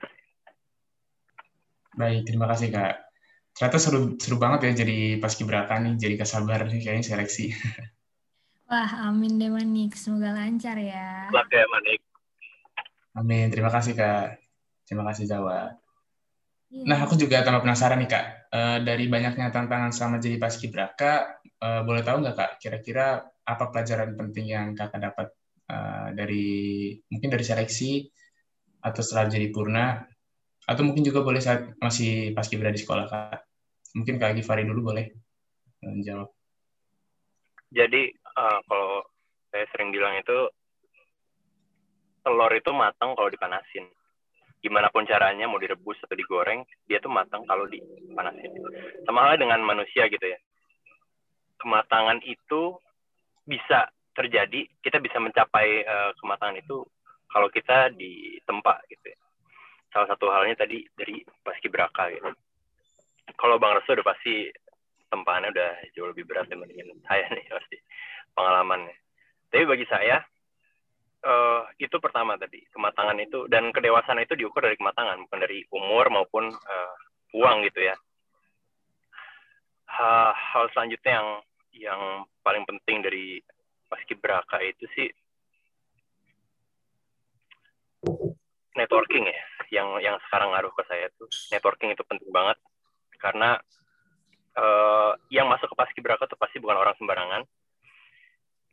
Baik, 2.00 2.24
terima 2.24 2.48
kasih 2.48 2.72
kak 2.72 3.09
ternyata 3.60 3.76
seru 3.76 4.16
seru 4.16 4.40
banget 4.40 4.72
ya 4.72 4.88
jadi 4.88 5.20
paskibraka 5.20 5.84
nih 5.84 6.00
jadi 6.00 6.16
kesabar 6.16 6.64
nih 6.64 6.80
kayaknya 6.80 7.04
seleksi. 7.04 7.52
Wah 8.72 9.12
amin 9.12 9.36
deh 9.36 9.52
Manik. 9.52 10.00
Semoga 10.00 10.32
lancar 10.32 10.80
ya. 10.80 11.28
Luck 11.28 11.52
ya 11.52 11.68
Manik. 11.68 12.00
Amin. 13.20 13.52
Terima 13.52 13.68
kasih 13.68 14.00
kak. 14.00 14.40
Terima 14.88 15.04
kasih 15.12 15.28
Jawa. 15.28 15.76
Yeah. 16.70 16.86
nah 16.86 17.02
aku 17.02 17.18
juga 17.20 17.44
tambah 17.44 17.68
penasaran 17.68 18.00
nih 18.00 18.08
kak. 18.08 18.26
Uh, 18.48 18.78
dari 18.80 19.12
banyaknya 19.12 19.52
tantangan 19.52 19.92
selama 19.92 20.24
jadi 20.24 20.40
paskibraka 20.40 21.42
uh, 21.60 21.82
boleh 21.84 22.02
tahu 22.02 22.24
nggak 22.24 22.38
kak 22.40 22.52
kira-kira 22.64 23.22
apa 23.44 23.64
pelajaran 23.70 24.16
penting 24.16 24.56
yang 24.56 24.72
kakak 24.72 25.04
dapat 25.04 25.28
uh, 25.68 26.16
dari 26.16 26.96
mungkin 27.12 27.28
dari 27.28 27.44
seleksi 27.44 28.08
atau 28.80 29.04
setelah 29.04 29.28
jadi 29.28 29.52
purna? 29.52 30.00
Atau 30.64 30.88
mungkin 30.88 31.04
juga 31.04 31.28
boleh 31.28 31.44
saat 31.44 31.76
masih 31.84 32.32
pas 32.32 32.48
kibra 32.48 32.72
di 32.72 32.80
sekolah 32.80 33.06
kak 33.10 33.49
mungkin 33.98 34.22
kak 34.22 34.38
Givari 34.38 34.68
dulu 34.68 34.94
boleh 34.94 35.06
menjawab 35.82 36.30
jadi 37.70 38.10
uh, 38.34 38.60
kalau 38.66 39.06
saya 39.54 39.66
sering 39.74 39.94
bilang 39.94 40.18
itu 40.18 40.50
telur 42.26 42.52
itu 42.54 42.72
matang 42.74 43.14
kalau 43.14 43.30
dipanasin. 43.30 43.86
Gimana 44.60 44.92
pun 44.92 45.08
caranya 45.08 45.48
mau 45.48 45.62
direbus 45.62 45.96
atau 46.04 46.18
digoreng 46.18 46.66
dia 46.90 47.00
tuh 47.00 47.14
matang 47.14 47.46
kalau 47.46 47.70
dipanasin. 47.70 48.52
Sama 49.06 49.24
halnya 49.24 49.46
dengan 49.46 49.62
manusia 49.64 50.10
gitu 50.10 50.26
ya. 50.26 50.40
Kematangan 51.62 52.26
itu 52.26 52.76
bisa 53.46 53.88
terjadi 54.18 54.66
kita 54.82 54.98
bisa 55.00 55.22
mencapai 55.22 55.86
uh, 55.86 56.12
kematangan 56.20 56.58
itu 56.60 56.84
kalau 57.30 57.48
kita 57.54 57.94
di 57.94 58.42
tempat 58.50 58.82
gitu 58.90 59.14
ya. 59.14 59.20
Salah 59.94 60.10
satu 60.10 60.30
halnya 60.34 60.58
tadi 60.58 60.82
dari 60.98 61.22
paskibraka 61.46 62.10
gitu. 62.18 62.30
Kalau 63.36 63.62
Bang 63.62 63.78
Resto 63.78 63.94
udah 63.94 64.08
pasti 64.08 64.50
tempahannya 65.10 65.50
udah 65.52 65.72
jauh 65.98 66.10
lebih 66.14 66.30
berat 66.30 66.48
dibandingin 66.48 66.94
saya 67.06 67.26
nih 67.34 67.46
pasti 67.58 67.78
pengalamannya. 68.34 68.96
Tapi 69.50 69.66
bagi 69.66 69.86
saya 69.90 70.22
uh, 71.26 71.66
itu 71.82 71.98
pertama 71.98 72.38
tadi 72.38 72.62
kematangan 72.70 73.18
itu 73.20 73.50
dan 73.50 73.74
kedewasaan 73.74 74.22
itu 74.22 74.38
diukur 74.38 74.64
dari 74.64 74.78
kematangan 74.78 75.20
bukan 75.26 75.40
dari 75.42 75.66
umur 75.74 76.06
maupun 76.14 76.54
uh, 76.54 76.96
uang 77.36 77.66
gitu 77.70 77.90
ya. 77.90 77.96
Ha, 79.90 80.32
hal 80.32 80.70
selanjutnya 80.72 81.18
yang 81.18 81.30
yang 81.74 82.02
paling 82.46 82.64
penting 82.70 83.02
dari 83.02 83.42
paskibraka 83.90 84.62
itu 84.62 84.86
sih 84.94 85.10
networking 88.78 89.28
ya 89.28 89.42
yang 89.74 89.88
yang 90.00 90.16
sekarang 90.30 90.54
ngaruh 90.54 90.72
ke 90.72 90.84
saya 90.88 91.10
tuh 91.18 91.28
networking 91.52 91.92
itu 91.92 92.04
penting 92.06 92.30
banget 92.30 92.58
karena 93.20 93.60
uh, 94.56 95.12
yang 95.30 95.46
masuk 95.52 95.70
ke 95.72 95.76
paskibraka 95.76 96.26
tuh 96.26 96.40
pasti 96.40 96.58
bukan 96.58 96.80
orang 96.80 96.96
sembarangan. 96.98 97.44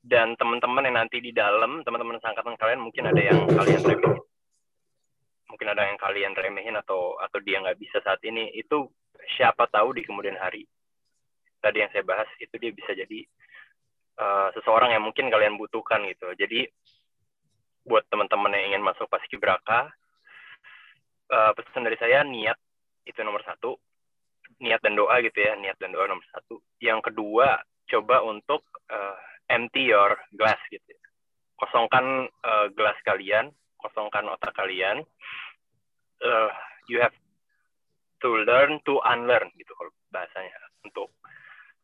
Dan 0.06 0.38
teman-teman 0.38 0.86
yang 0.86 0.96
nanti 1.02 1.18
di 1.18 1.34
dalam 1.34 1.82
teman-teman 1.82 2.22
sangkatan 2.22 2.54
kalian 2.54 2.78
mungkin 2.78 3.10
ada 3.10 3.20
yang 3.20 3.42
kalian 3.50 3.82
remeh. 3.82 4.14
Mungkin 5.50 5.66
ada 5.66 5.82
yang 5.82 5.98
kalian 5.98 6.32
remehin 6.38 6.78
atau 6.78 7.18
atau 7.18 7.38
dia 7.42 7.58
nggak 7.58 7.78
bisa 7.78 7.98
saat 8.06 8.22
ini. 8.22 8.54
Itu 8.54 8.86
siapa 9.34 9.66
tahu 9.66 9.98
di 9.98 10.06
kemudian 10.06 10.38
hari. 10.38 10.62
Tadi 11.58 11.82
yang 11.82 11.90
saya 11.90 12.06
bahas 12.06 12.30
itu 12.38 12.54
dia 12.54 12.70
bisa 12.70 12.94
jadi 12.94 13.26
uh, 14.22 14.54
seseorang 14.54 14.94
yang 14.94 15.02
mungkin 15.02 15.26
kalian 15.26 15.58
butuhkan 15.58 16.06
gitu. 16.06 16.30
Jadi 16.38 16.70
buat 17.86 18.06
teman-teman 18.06 18.54
yang 18.54 18.74
ingin 18.74 18.82
masuk 18.86 19.10
paskibraka 19.10 19.90
uh, 21.30 21.52
pesan 21.54 21.86
dari 21.86 21.98
saya 21.98 22.22
niat 22.26 22.58
itu 23.06 23.18
nomor 23.22 23.42
satu 23.46 23.78
niat 24.60 24.80
dan 24.80 24.96
doa 24.96 25.20
gitu 25.20 25.36
ya 25.36 25.52
niat 25.56 25.76
dan 25.76 25.92
doa 25.92 26.08
nomor 26.08 26.24
satu. 26.32 26.60
Yang 26.80 27.12
kedua 27.12 27.60
coba 27.86 28.24
untuk 28.24 28.64
uh, 28.90 29.16
empty 29.46 29.92
your 29.92 30.16
glass 30.34 30.58
gitu 30.72 30.84
ya. 30.86 31.00
kosongkan 31.56 32.28
uh, 32.44 32.66
gelas 32.76 32.98
kalian 33.06 33.48
kosongkan 33.80 34.26
otak 34.32 34.52
kalian. 34.56 35.04
Uh, 36.18 36.50
you 36.88 36.98
have 36.98 37.14
to 38.24 38.28
learn 38.48 38.80
to 38.88 38.98
unlearn 39.04 39.52
gitu 39.60 39.70
kalau 39.76 39.92
bahasanya 40.08 40.56
untuk 40.82 41.12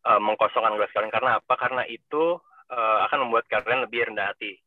uh, 0.08 0.18
mengkosongkan 0.18 0.74
gelas 0.80 0.92
kalian. 0.96 1.12
Karena 1.12 1.30
apa? 1.38 1.54
Karena 1.54 1.82
itu 1.86 2.40
uh, 2.72 2.98
akan 3.06 3.28
membuat 3.28 3.46
kalian 3.46 3.86
lebih 3.86 4.08
rendah 4.10 4.32
hati. 4.32 4.58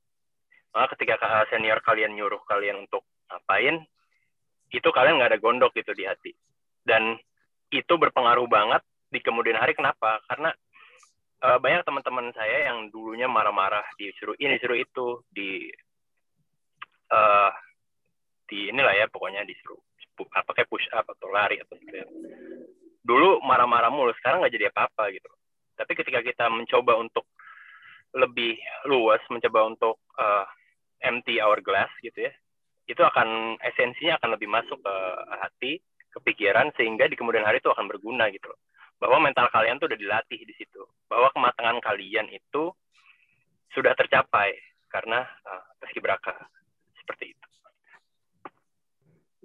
Maka 0.72 0.96
ketika 0.96 1.20
senior 1.50 1.80
kalian 1.82 2.14
nyuruh 2.14 2.44
kalian 2.46 2.84
untuk 2.84 3.08
ngapain 3.32 3.84
itu 4.70 4.90
kalian 4.92 5.18
nggak 5.18 5.32
ada 5.36 5.40
gondok 5.42 5.72
gitu 5.74 5.92
di 5.96 6.04
hati. 6.04 6.32
Dan 6.86 7.18
itu 7.82 7.94
berpengaruh 7.96 8.48
banget 8.48 8.82
di 9.12 9.20
kemudian 9.24 9.60
hari 9.60 9.76
kenapa 9.76 10.20
karena 10.28 10.52
uh, 11.44 11.58
banyak 11.60 11.84
teman-teman 11.84 12.32
saya 12.36 12.72
yang 12.72 12.90
dulunya 12.92 13.28
marah-marah 13.28 13.84
disuruh 14.00 14.36
ini 14.40 14.58
disuruh 14.60 14.80
itu 14.80 15.24
di 15.32 15.68
uh, 17.12 17.52
di 18.46 18.70
inilah 18.70 18.94
ya 18.94 19.06
pokoknya 19.10 19.42
disuruh 19.46 19.80
apa 20.32 20.52
kayak 20.56 20.72
push 20.72 20.88
up 20.96 21.04
atau 21.12 21.28
lari 21.28 21.60
atau 21.60 21.76
gitu 21.76 21.96
ya. 21.96 22.08
Dulu 23.06 23.44
marah-marah 23.44 23.92
mulu, 23.92 24.16
sekarang 24.18 24.42
nggak 24.42 24.56
jadi 24.56 24.68
apa-apa 24.72 25.12
gitu. 25.14 25.30
Tapi 25.76 25.92
ketika 25.94 26.24
kita 26.24 26.48
mencoba 26.48 26.96
untuk 26.96 27.28
lebih 28.16 28.56
luas, 28.88 29.20
mencoba 29.28 29.68
untuk 29.68 30.00
uh, 30.16 30.48
empty 31.04 31.44
our 31.44 31.60
glass 31.60 31.92
gitu 32.00 32.32
ya, 32.32 32.34
itu 32.88 33.02
akan 33.04 33.60
esensinya 33.60 34.16
akan 34.24 34.40
lebih 34.40 34.48
masuk 34.48 34.80
ke 34.80 34.96
hati, 35.44 35.74
ke 36.16 36.20
pikiran 36.32 36.72
sehingga 36.80 37.12
di 37.12 37.20
kemudian 37.20 37.44
hari 37.44 37.60
itu 37.60 37.68
akan 37.68 37.92
berguna 37.92 38.32
gitu 38.32 38.48
loh. 38.48 38.60
Bahwa 38.96 39.20
mental 39.28 39.52
kalian 39.52 39.76
tuh 39.76 39.92
udah 39.92 40.00
dilatih 40.00 40.40
di 40.48 40.56
situ. 40.56 40.88
Bahwa 41.12 41.28
kematangan 41.36 41.84
kalian 41.84 42.32
itu 42.32 42.72
sudah 43.76 43.92
tercapai 43.92 44.56
karena 44.88 45.28
uh, 45.44 45.64
paskibraka 45.84 46.32
seperti 47.04 47.36
itu. 47.36 47.48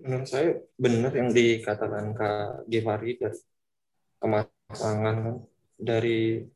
Menurut 0.01 0.29
saya 0.31 0.55
benar 0.79 1.13
yang 1.13 1.35
dikatakan 1.35 2.15
Kak 2.15 2.71
Givari 2.71 3.19
dari 3.19 3.43
kematangan 4.23 5.17
dari 5.75 6.47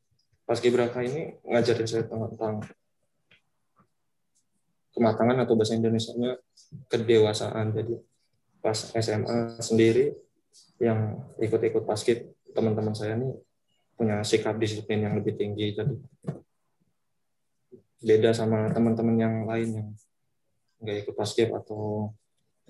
paskibraka 0.46 1.02
ini 1.02 1.34
ngajarin 1.42 1.88
saya 1.90 2.06
tentang 2.06 2.62
kematangan 4.94 5.42
atau 5.42 5.58
bahasa 5.58 5.74
Indonesia-nya 5.74 6.38
kedewasaan. 6.86 7.74
Jadi 7.74 7.98
pas 8.64 8.80
SMA 8.96 9.60
sendiri 9.60 10.16
yang 10.80 11.20
ikut-ikut 11.36 11.84
paskib 11.84 12.32
teman-teman 12.56 12.96
saya 12.96 13.20
ini 13.20 13.28
punya 13.92 14.24
sikap 14.24 14.56
disiplin 14.56 15.04
yang 15.04 15.20
lebih 15.20 15.36
tinggi. 15.36 15.76
Jadi 15.76 15.94
beda 18.00 18.32
sama 18.32 18.72
teman-teman 18.72 19.16
yang 19.20 19.34
lain 19.44 19.68
yang 19.68 19.88
nggak 20.80 20.96
ikut 21.04 21.12
paskib 21.12 21.52
atau 21.52 22.08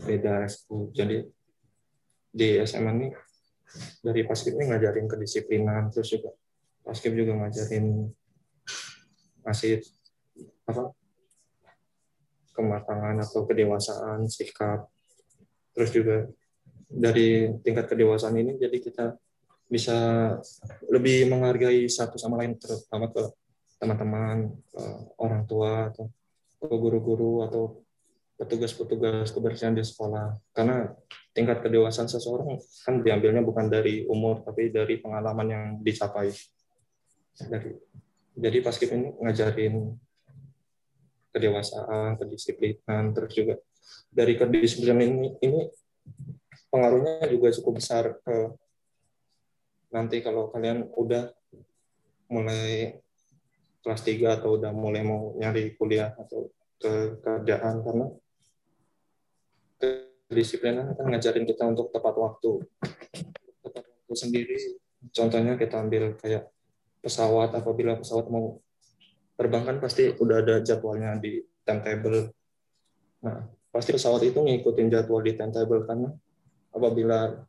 beda 0.03 0.51
ekskul. 0.51 0.91
Jadi 0.91 1.23
di 2.35 2.59
SMA 2.67 2.91
ini 2.99 3.09
dari 4.03 4.27
paskib 4.27 4.59
ini 4.59 4.75
ngajarin 4.75 5.07
kedisiplinan 5.07 5.95
terus 5.95 6.11
juga 6.11 6.35
paskib 6.83 7.15
juga 7.15 7.39
ngajarin 7.39 8.11
masih 9.47 9.79
apa 10.67 10.91
kematangan 12.55 13.23
atau 13.23 13.47
kedewasaan 13.47 14.27
sikap 14.27 14.94
terus 15.75 15.91
juga 15.91 16.31
dari 16.87 17.51
tingkat 17.67 17.91
kedewasaan 17.91 18.39
ini 18.39 18.55
jadi 18.57 18.79
kita 18.79 19.05
bisa 19.67 19.97
lebih 20.87 21.27
menghargai 21.27 21.91
satu 21.91 22.15
sama 22.15 22.39
lain 22.41 22.55
terutama 22.55 23.11
ke 23.11 23.23
teman-teman 23.83 24.55
orang 25.19 25.43
tua 25.45 25.91
atau 25.91 26.09
ke 26.63 26.77
guru-guru 26.79 27.45
atau 27.45 27.85
petugas-petugas 28.35 29.31
kebersihan 29.31 29.75
di 29.75 29.85
sekolah. 29.85 30.35
Karena 30.51 30.91
tingkat 31.31 31.63
kedewasaan 31.63 32.11
seseorang 32.11 32.59
kan 32.83 33.03
diambilnya 33.03 33.43
bukan 33.43 33.71
dari 33.71 34.07
umur 34.07 34.43
tapi 34.43 34.71
dari 34.75 34.99
pengalaman 34.99 35.47
yang 35.51 35.67
dicapai. 35.83 36.31
Dari 37.35 37.71
jadi 38.35 38.59
pas 38.63 38.75
kita 38.75 38.99
ini 38.99 39.15
ngajarin 39.23 39.75
kedewasaan 41.35 42.19
kedisiplinan 42.19 43.15
terus 43.15 43.33
juga 43.35 43.55
dari 44.11 44.39
kedisiplinan 44.39 45.01
ini 45.03 45.29
ini 45.43 45.61
pengaruhnya 46.71 47.27
juga 47.31 47.55
cukup 47.55 47.79
besar 47.79 48.19
ke 48.23 48.37
nanti 49.95 50.19
kalau 50.23 50.51
kalian 50.51 50.91
udah 50.91 51.31
mulai 52.31 52.99
kelas 53.85 54.03
3 54.03 54.41
atau 54.41 54.59
udah 54.59 54.73
mulai 54.75 55.07
mau 55.07 55.37
nyari 55.39 55.79
kuliah 55.79 56.11
atau 56.19 56.51
ke 56.81 57.23
kerjaan 57.23 57.85
karena 57.85 58.07
kedisiplinan 59.79 60.97
kan 60.97 61.07
ngajarin 61.07 61.47
kita 61.47 61.63
untuk 61.69 61.93
tepat 61.95 62.15
waktu. 62.17 62.65
Tepat 63.63 63.85
waktu 63.87 64.15
sendiri, 64.17 64.59
contohnya 65.13 65.55
kita 65.55 65.79
ambil 65.79 66.17
kayak 66.19 66.49
pesawat, 67.05 67.53
apabila 67.55 68.01
pesawat 68.01 68.27
mau 68.33 68.59
terbang 69.37 69.63
kan 69.63 69.77
pasti 69.79 70.11
udah 70.17 70.41
ada 70.41 70.55
jadwalnya 70.65 71.21
di 71.21 71.45
timetable. 71.63 72.33
Nah, 73.23 73.47
pasti 73.75 73.91
pesawat 73.91 74.23
itu 74.23 74.39
ngikutin 74.39 74.87
jadwal 74.87 75.19
di 75.19 75.35
timetable 75.35 75.83
karena 75.83 76.15
apabila 76.71 77.43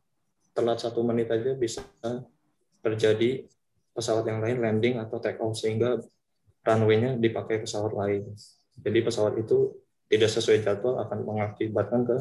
telat 0.50 0.82
satu 0.82 1.06
menit 1.06 1.30
aja 1.30 1.54
bisa 1.54 1.86
terjadi 2.82 3.46
pesawat 3.94 4.26
yang 4.26 4.42
lain 4.42 4.58
landing 4.58 4.98
atau 4.98 5.22
take 5.22 5.38
off 5.38 5.54
sehingga 5.54 6.02
runway-nya 6.66 7.14
dipakai 7.14 7.62
pesawat 7.62 7.94
lain. 7.94 8.26
Jadi 8.74 8.98
pesawat 9.06 9.38
itu 9.38 9.78
tidak 10.10 10.30
sesuai 10.34 10.66
jadwal 10.66 10.98
akan 10.98 11.18
mengakibatkan 11.22 12.02
ke 12.02 12.16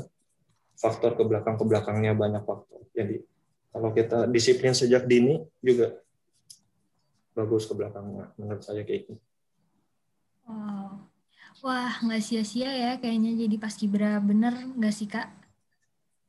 faktor 0.78 1.18
ke 1.18 1.24
belakang 1.26 1.58
ke 1.58 1.66
belakangnya 1.66 2.14
banyak 2.14 2.46
faktor. 2.46 2.86
Jadi 2.94 3.26
kalau 3.74 3.90
kita 3.90 4.30
disiplin 4.30 4.78
sejak 4.78 5.10
dini 5.10 5.42
juga 5.66 5.98
bagus 7.34 7.66
ke 7.66 7.74
belakangnya 7.74 8.30
menurut 8.38 8.62
saya 8.62 8.86
kayak 8.86 9.10
gitu. 9.10 9.14
Wow. 10.46 11.10
Wah, 11.64 11.94
nggak 12.04 12.24
sia-sia 12.24 12.72
ya 12.72 12.92
kayaknya 13.00 13.48
jadi 13.48 13.56
pas 13.56 13.74
kibra 13.76 14.20
bener 14.20 14.54
nggak 14.76 14.96
sih 14.96 15.08
kak? 15.08 15.30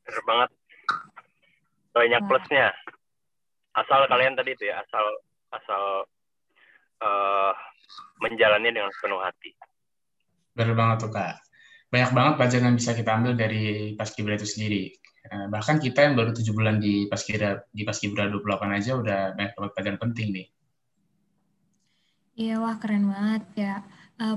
Bener 0.06 0.22
banget. 0.22 0.50
Banyak 1.96 2.20
Wah. 2.22 2.28
plusnya. 2.28 2.68
Asal 3.74 4.06
kalian 4.06 4.38
tadi 4.38 4.54
itu 4.54 4.70
ya, 4.70 4.80
asal 4.80 5.04
asal 5.52 5.82
uh, 7.02 7.52
menjalani 8.22 8.70
dengan 8.70 8.92
penuh 9.02 9.20
hati. 9.20 9.50
Bener 10.56 10.72
banget 10.78 11.04
tuh 11.04 11.12
kak 11.12 11.46
banyak 11.86 12.10
banget 12.12 12.32
pelajaran 12.36 12.64
yang 12.72 12.76
bisa 12.76 12.90
kita 12.98 13.10
ambil 13.14 13.32
dari 13.38 13.94
Paskibra 13.94 14.34
itu 14.34 14.48
sendiri. 14.48 14.90
Eh, 15.26 15.46
bahkan 15.50 15.78
kita 15.78 16.06
yang 16.06 16.14
baru 16.18 16.34
tujuh 16.34 16.54
bulan 16.54 16.82
di 16.82 17.06
Paskibra 17.06 17.62
di 17.70 17.82
Paskibra 17.86 18.26
28 18.30 18.78
aja 18.78 18.92
udah 18.98 19.20
banyak 19.34 19.52
dapat 19.54 19.70
pelajaran 19.74 19.98
penting 20.02 20.28
nih. 20.34 20.46
Iya, 22.36 22.60
wah 22.60 22.76
keren 22.76 23.08
banget 23.08 23.44
ya. 23.56 23.74
Uh, 24.20 24.36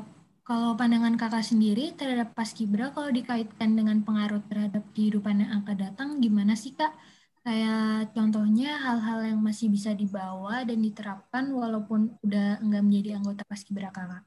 kalau 0.49 0.73
pandangan 0.73 1.13
kakak 1.13 1.45
sendiri 1.45 1.93
terhadap 1.93 2.33
Paskibra 2.33 2.89
kalau 2.89 3.13
dikaitkan 3.13 3.77
dengan 3.77 4.01
pengaruh 4.01 4.41
terhadap 4.49 4.81
kehidupan 4.97 5.45
yang 5.45 5.61
akan 5.61 5.77
datang, 5.77 6.09
gimana 6.17 6.57
sih 6.57 6.73
kak? 6.73 6.89
Kayak 7.45 8.09
contohnya 8.17 8.81
hal-hal 8.81 9.29
yang 9.29 9.39
masih 9.45 9.69
bisa 9.69 9.93
dibawa 9.93 10.65
dan 10.65 10.81
diterapkan 10.81 11.53
walaupun 11.53 12.17
udah 12.25 12.59
enggak 12.65 12.81
menjadi 12.81 13.09
anggota 13.21 13.45
Paskibra 13.45 13.93
kakak 13.93 14.25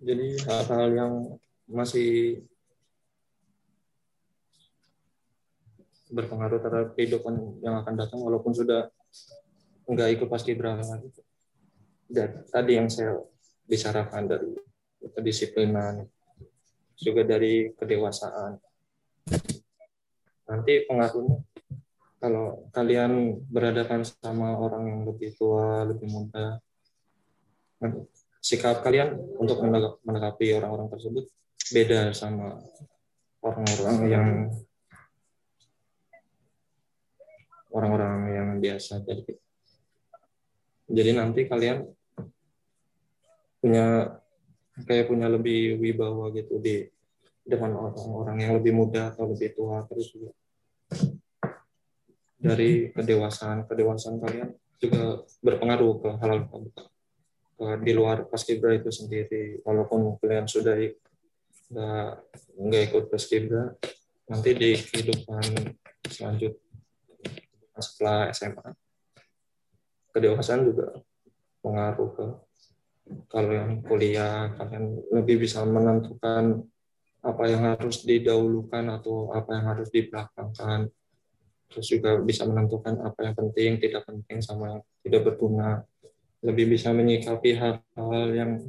jadi 0.00 0.28
hal-hal 0.46 0.86
yang 0.94 1.12
masih 1.66 2.40
berpengaruh 6.06 6.62
terhadap 6.62 6.90
kehidupan 6.94 7.58
yang 7.60 7.82
akan 7.82 7.94
datang 7.98 8.22
walaupun 8.22 8.54
sudah 8.54 8.86
nggak 9.90 10.18
ikut 10.18 10.28
pasti 10.30 10.54
berapa 10.54 11.02
dan 12.06 12.46
tadi 12.46 12.72
yang 12.78 12.86
saya 12.86 13.18
bicarakan 13.66 14.22
dari 14.30 14.50
kedisiplinan 15.12 16.06
juga 16.96 17.22
dari 17.26 17.70
kedewasaan. 17.76 18.56
Nanti 20.46 20.86
pengaruhnya 20.86 21.42
kalau 22.16 22.70
kalian 22.72 23.42
berhadapan 23.50 24.06
sama 24.06 24.56
orang 24.56 24.88
yang 24.88 25.00
lebih 25.04 25.36
tua 25.36 25.84
lebih 25.84 26.08
muda 26.08 26.58
sikap 28.40 28.80
kalian 28.80 29.18
untuk 29.36 29.60
menanggapi 30.06 30.56
orang-orang 30.56 30.88
tersebut 30.88 31.28
beda 31.74 32.14
sama 32.16 32.62
orang-orang 33.44 33.96
yang 34.08 34.28
orang-orang 37.74 38.14
yang 38.32 38.48
biasa. 38.62 39.02
Jadi 39.04 39.36
jadi 40.86 41.18
nanti 41.18 41.50
kalian 41.50 41.82
punya 43.66 44.14
kayak 44.86 45.10
punya 45.10 45.26
lebih 45.26 45.82
wibawa 45.82 46.30
gitu 46.30 46.62
di 46.62 46.86
depan 47.42 47.74
orang-orang 47.74 48.38
yang 48.38 48.52
lebih 48.54 48.70
muda 48.70 49.10
atau 49.10 49.26
lebih 49.26 49.58
tua 49.58 49.82
terus 49.90 50.14
juga 50.14 50.30
dari 52.38 52.94
kedewasaan 52.94 53.66
kedewasaan 53.66 54.22
kalian 54.22 54.54
juga 54.78 55.26
berpengaruh 55.42 55.92
ke 55.98 56.08
hal-hal 56.22 56.40
ke 56.46 57.66
di 57.82 57.90
luar 57.90 58.30
paskibra 58.30 58.78
itu 58.78 58.94
sendiri 58.94 59.58
walaupun 59.66 60.14
kalian 60.22 60.46
sudah 60.46 60.78
nggak 61.66 62.10
nggak 62.54 62.82
ikut 62.86 63.04
paskibra 63.10 63.74
nanti 64.30 64.54
di 64.54 64.78
kehidupan 64.78 65.74
selanjutnya 66.06 66.62
setelah 67.82 68.30
SMA 68.30 68.70
kedewasaan 70.14 70.70
juga 70.70 71.02
pengaruh 71.66 72.10
ke 72.14 72.45
kalau 73.30 73.52
yang 73.54 73.72
kuliah 73.86 74.50
kalian 74.58 74.98
lebih 75.14 75.46
bisa 75.46 75.62
menentukan 75.62 76.66
apa 77.22 77.42
yang 77.50 77.62
harus 77.74 78.02
didahulukan 78.06 78.86
atau 78.98 79.30
apa 79.34 79.50
yang 79.54 79.66
harus 79.74 79.88
dibelakangkan. 79.90 80.90
Terus 81.66 81.86
juga 81.90 82.22
bisa 82.22 82.46
menentukan 82.46 83.02
apa 83.02 83.26
yang 83.26 83.34
penting 83.34 83.82
tidak 83.82 84.06
penting 84.06 84.38
sama 84.38 84.78
yang 84.78 84.82
tidak 85.02 85.22
berguna. 85.26 85.82
Lebih 86.42 86.78
bisa 86.78 86.94
menyikapi 86.94 87.58
hal-hal 87.58 88.26
yang 88.30 88.62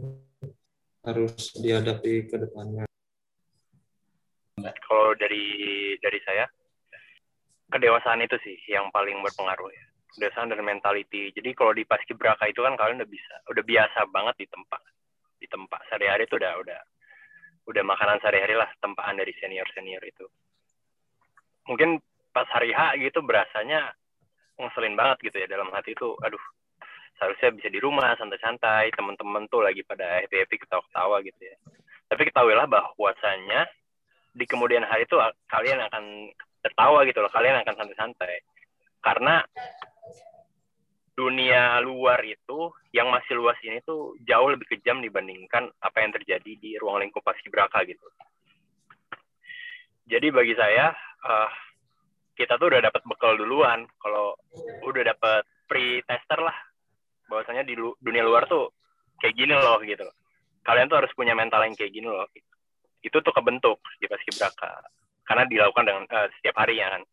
harus 1.06 1.54
dihadapi 1.54 2.26
ke 2.26 2.36
depannya. 2.41 2.86
Kalau 4.58 5.13
dari 5.13 5.45
dari 6.02 6.19
saya 6.26 6.50
kedewasaan 7.69 8.26
itu 8.26 8.38
sih 8.41 8.58
yang 8.73 8.89
paling 8.89 9.21
berpengaruh 9.21 9.69
ya 9.69 9.87
kedewasaan 10.17 10.49
dan 10.49 10.65
mentality. 10.65 11.30
Jadi 11.30 11.53
kalau 11.53 11.77
di 11.77 11.86
paskibraka 11.86 12.49
itu 12.49 12.65
kan 12.65 12.73
kalian 12.73 13.06
udah 13.06 13.12
bisa 13.13 13.36
udah 13.53 13.62
biasa 13.62 14.10
banget 14.10 14.36
di 14.41 14.47
tempat 14.49 14.82
di 15.38 15.45
tempat 15.45 15.80
sehari-hari 15.86 16.25
itu 16.25 16.36
udah 16.41 16.53
udah 16.58 16.80
udah 17.69 17.84
makanan 17.86 18.17
sehari-hari 18.25 18.58
lah 18.58 18.65
tempaan 18.82 19.21
dari 19.21 19.30
senior 19.38 19.69
senior 19.77 20.01
itu. 20.01 20.25
Mungkin 21.69 22.01
pas 22.34 22.49
hari 22.49 22.73
H 22.73 22.97
gitu 22.97 23.21
berasanya 23.21 23.93
ngeselin 24.58 24.97
banget 24.97 25.30
gitu 25.30 25.38
ya 25.38 25.45
dalam 25.45 25.69
hati 25.69 25.93
itu 25.93 26.17
aduh 26.25 26.41
seharusnya 27.21 27.53
bisa 27.53 27.69
di 27.69 27.77
rumah 27.77 28.13
santai-santai 28.17 28.89
teman-teman 28.93 29.45
tuh 29.49 29.62
lagi 29.62 29.86
pada 29.86 30.25
happy 30.25 30.41
happy 30.41 30.58
ketawa-ketawa 30.65 31.21
gitu 31.21 31.41
ya. 31.45 31.58
Tapi 32.08 32.21
ketahuilah 32.34 32.65
bahwasanya 32.65 33.69
di 34.38 34.45
kemudian 34.45 34.86
hari 34.86 35.06
itu 35.06 35.17
kalian 35.49 35.82
akan 35.89 36.34
tertawa 36.62 37.06
gitu 37.06 37.19
loh 37.21 37.32
kalian 37.34 37.62
akan 37.62 37.73
santai-santai. 37.73 38.41
Karena 39.01 39.41
dunia 41.17 41.82
luar 41.82 42.21
itu 42.21 42.69
yang 42.93 43.10
masih 43.10 43.41
luas 43.41 43.58
ini 43.65 43.82
tuh 43.82 44.13
jauh 44.21 44.53
lebih 44.53 44.69
kejam 44.69 45.01
dibandingkan 45.01 45.65
apa 45.82 45.97
yang 46.06 46.13
terjadi 46.13 46.51
di 46.62 46.77
ruang 46.77 47.01
lingkup 47.01 47.25
paskibraka 47.25 47.82
gitu. 47.89 48.06
Jadi 50.06 50.30
bagi 50.30 50.53
saya 50.53 50.93
uh, 51.25 51.49
kita 52.38 52.62
tuh 52.62 52.69
udah 52.69 52.86
dapat 52.86 53.01
bekal 53.10 53.34
duluan 53.34 53.89
kalau 53.97 54.38
udah 54.86 55.03
dapat 55.10 55.41
pre 55.65 56.06
tester 56.06 56.38
lah 56.38 56.53
bahwasanya 57.27 57.65
di 57.65 57.73
dunia 57.75 58.21
luar 58.21 58.45
tuh 58.45 58.69
kayak 59.17 59.34
gini 59.34 59.58
loh 59.58 59.82
gitu. 59.82 60.06
Kalian 60.62 60.86
tuh 60.86 61.01
harus 61.01 61.12
punya 61.17 61.34
mental 61.34 61.65
yang 61.65 61.73
kayak 61.73 61.97
gini 61.97 62.06
loh. 62.06 62.30
Gitu. 62.30 62.53
Itu 63.01 63.25
tuh 63.25 63.34
kebentuk 63.34 63.82
di 63.97 64.06
paskibraka 64.06 64.86
karena 65.25 65.49
dilakukan 65.49 65.84
dengan 65.84 66.03
uh, 66.13 66.30
setiap 66.38 66.62
hari 66.62 66.77
ya 66.77 66.93
kan. 66.93 67.03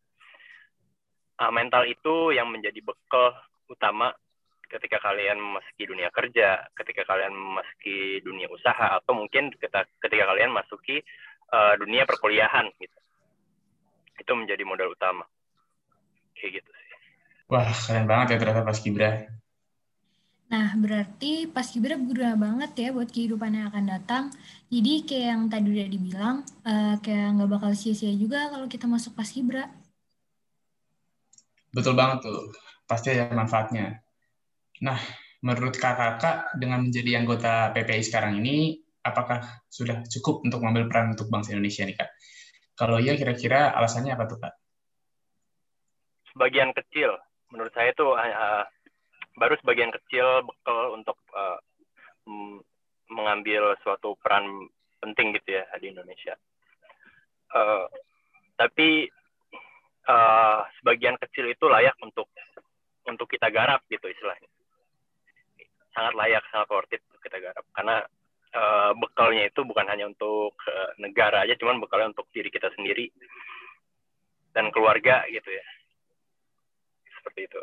Uh, 1.35 1.51
mental 1.51 1.83
itu 1.89 2.31
yang 2.31 2.47
menjadi 2.47 2.79
bekal 2.85 3.33
utama 3.69 4.13
ketika 4.65 4.97
kalian 4.97 5.37
memasuki 5.37 5.83
dunia 5.85 6.09
kerja, 6.09 6.65
ketika 6.73 7.05
kalian 7.05 7.33
memasuki 7.33 8.19
dunia 8.25 8.49
usaha, 8.49 8.97
atau 8.97 9.13
mungkin 9.13 9.53
ketika, 9.53 9.85
ketika 10.01 10.25
kalian 10.25 10.51
masuki 10.51 11.05
uh, 11.53 11.73
dunia 11.77 12.03
perkuliahan 12.09 12.73
gitu. 12.81 12.99
Itu 14.17 14.31
menjadi 14.33 14.63
modal 14.65 14.91
utama. 14.91 15.23
Kayak 16.33 16.61
gitu 16.61 16.71
sih. 16.73 16.89
Wah, 17.45 17.69
keren 17.69 18.09
banget 18.09 18.35
ya 18.35 18.37
ternyata 18.41 18.65
Pas 18.65 18.79
Kibra. 18.81 19.11
Nah, 20.45 20.69
berarti 20.77 21.45
Pas 21.49 21.65
Kibra 21.69 21.93
berguna 21.97 22.33
banget 22.33 22.71
ya 22.77 22.89
buat 22.89 23.09
kehidupan 23.09 23.53
yang 23.53 23.65
akan 23.69 23.85
datang. 23.85 24.23
Jadi 24.73 25.05
kayak 25.05 25.27
yang 25.29 25.41
tadi 25.45 25.67
udah 25.77 25.87
dibilang, 25.89 26.35
uh, 26.65 26.95
kayak 27.05 27.37
nggak 27.37 27.49
bakal 27.53 27.71
sia-sia 27.77 28.13
juga 28.17 28.49
kalau 28.49 28.65
kita 28.65 28.89
masuk 28.89 29.13
Pas 29.13 29.29
Kibra. 29.29 29.69
Betul 31.69 31.93
banget 31.93 32.25
tuh 32.25 32.55
pasti 32.85 33.13
ada 33.13 33.33
manfaatnya. 33.33 33.99
Nah, 34.81 34.99
menurut 35.41 35.77
kakak-kakak 35.77 36.57
dengan 36.57 36.85
menjadi 36.85 37.21
anggota 37.21 37.69
PPI 37.73 38.01
sekarang 38.05 38.41
ini, 38.41 38.81
apakah 39.05 39.45
sudah 39.69 40.01
cukup 40.09 40.41
untuk 40.41 40.61
mengambil 40.65 40.89
peran 40.89 41.13
untuk 41.13 41.29
bangsa 41.29 41.53
Indonesia 41.53 41.85
nih 41.85 41.97
kak? 41.97 42.09
Kalau 42.75 42.97
iya, 42.97 43.13
kira-kira 43.15 43.71
alasannya 43.77 44.17
apa 44.17 44.25
tuh 44.25 44.39
kak? 44.41 44.53
Sebagian 46.33 46.75
kecil, 46.75 47.15
menurut 47.53 47.71
saya 47.71 47.95
itu 47.95 48.05
uh, 48.11 48.65
baru 49.39 49.55
sebagian 49.63 49.93
kecil 49.93 50.43
bekal 50.43 50.97
untuk 50.97 51.15
uh, 51.31 51.59
mengambil 53.07 53.77
suatu 53.85 54.17
peran 54.19 54.67
penting 54.99 55.37
gitu 55.37 55.61
ya 55.61 55.63
di 55.77 55.93
Indonesia. 55.93 56.33
Uh, 57.53 57.87
tapi 58.57 59.07
uh, 60.09 60.65
sebagian 60.81 61.15
kecil 61.21 61.47
itu 61.47 61.65
layak 61.69 61.95
untuk 62.01 62.27
untuk 63.05 63.29
kita 63.29 63.47
garap 63.53 63.85
gitu 63.87 64.05
istilahnya. 64.09 64.49
Sangat 65.95 66.13
layak 66.17 66.43
sangat 66.51 66.67
worth 66.69 66.91
it 66.91 67.01
untuk 67.07 67.21
kita 67.23 67.37
garap. 67.39 67.65
Karena 67.71 68.03
uh, 68.55 68.91
bekalnya 68.97 69.47
itu 69.47 69.61
bukan 69.63 69.85
hanya 69.87 70.09
untuk 70.09 70.53
uh, 70.67 70.91
negara 70.99 71.47
aja 71.47 71.55
cuman 71.55 71.79
bekalnya 71.79 72.11
untuk 72.11 72.27
diri 72.35 72.51
kita 72.51 72.71
sendiri 72.75 73.09
dan 74.51 74.71
keluarga 74.71 75.23
gitu 75.31 75.49
ya. 75.49 75.65
Seperti 77.19 77.39
itu. 77.47 77.61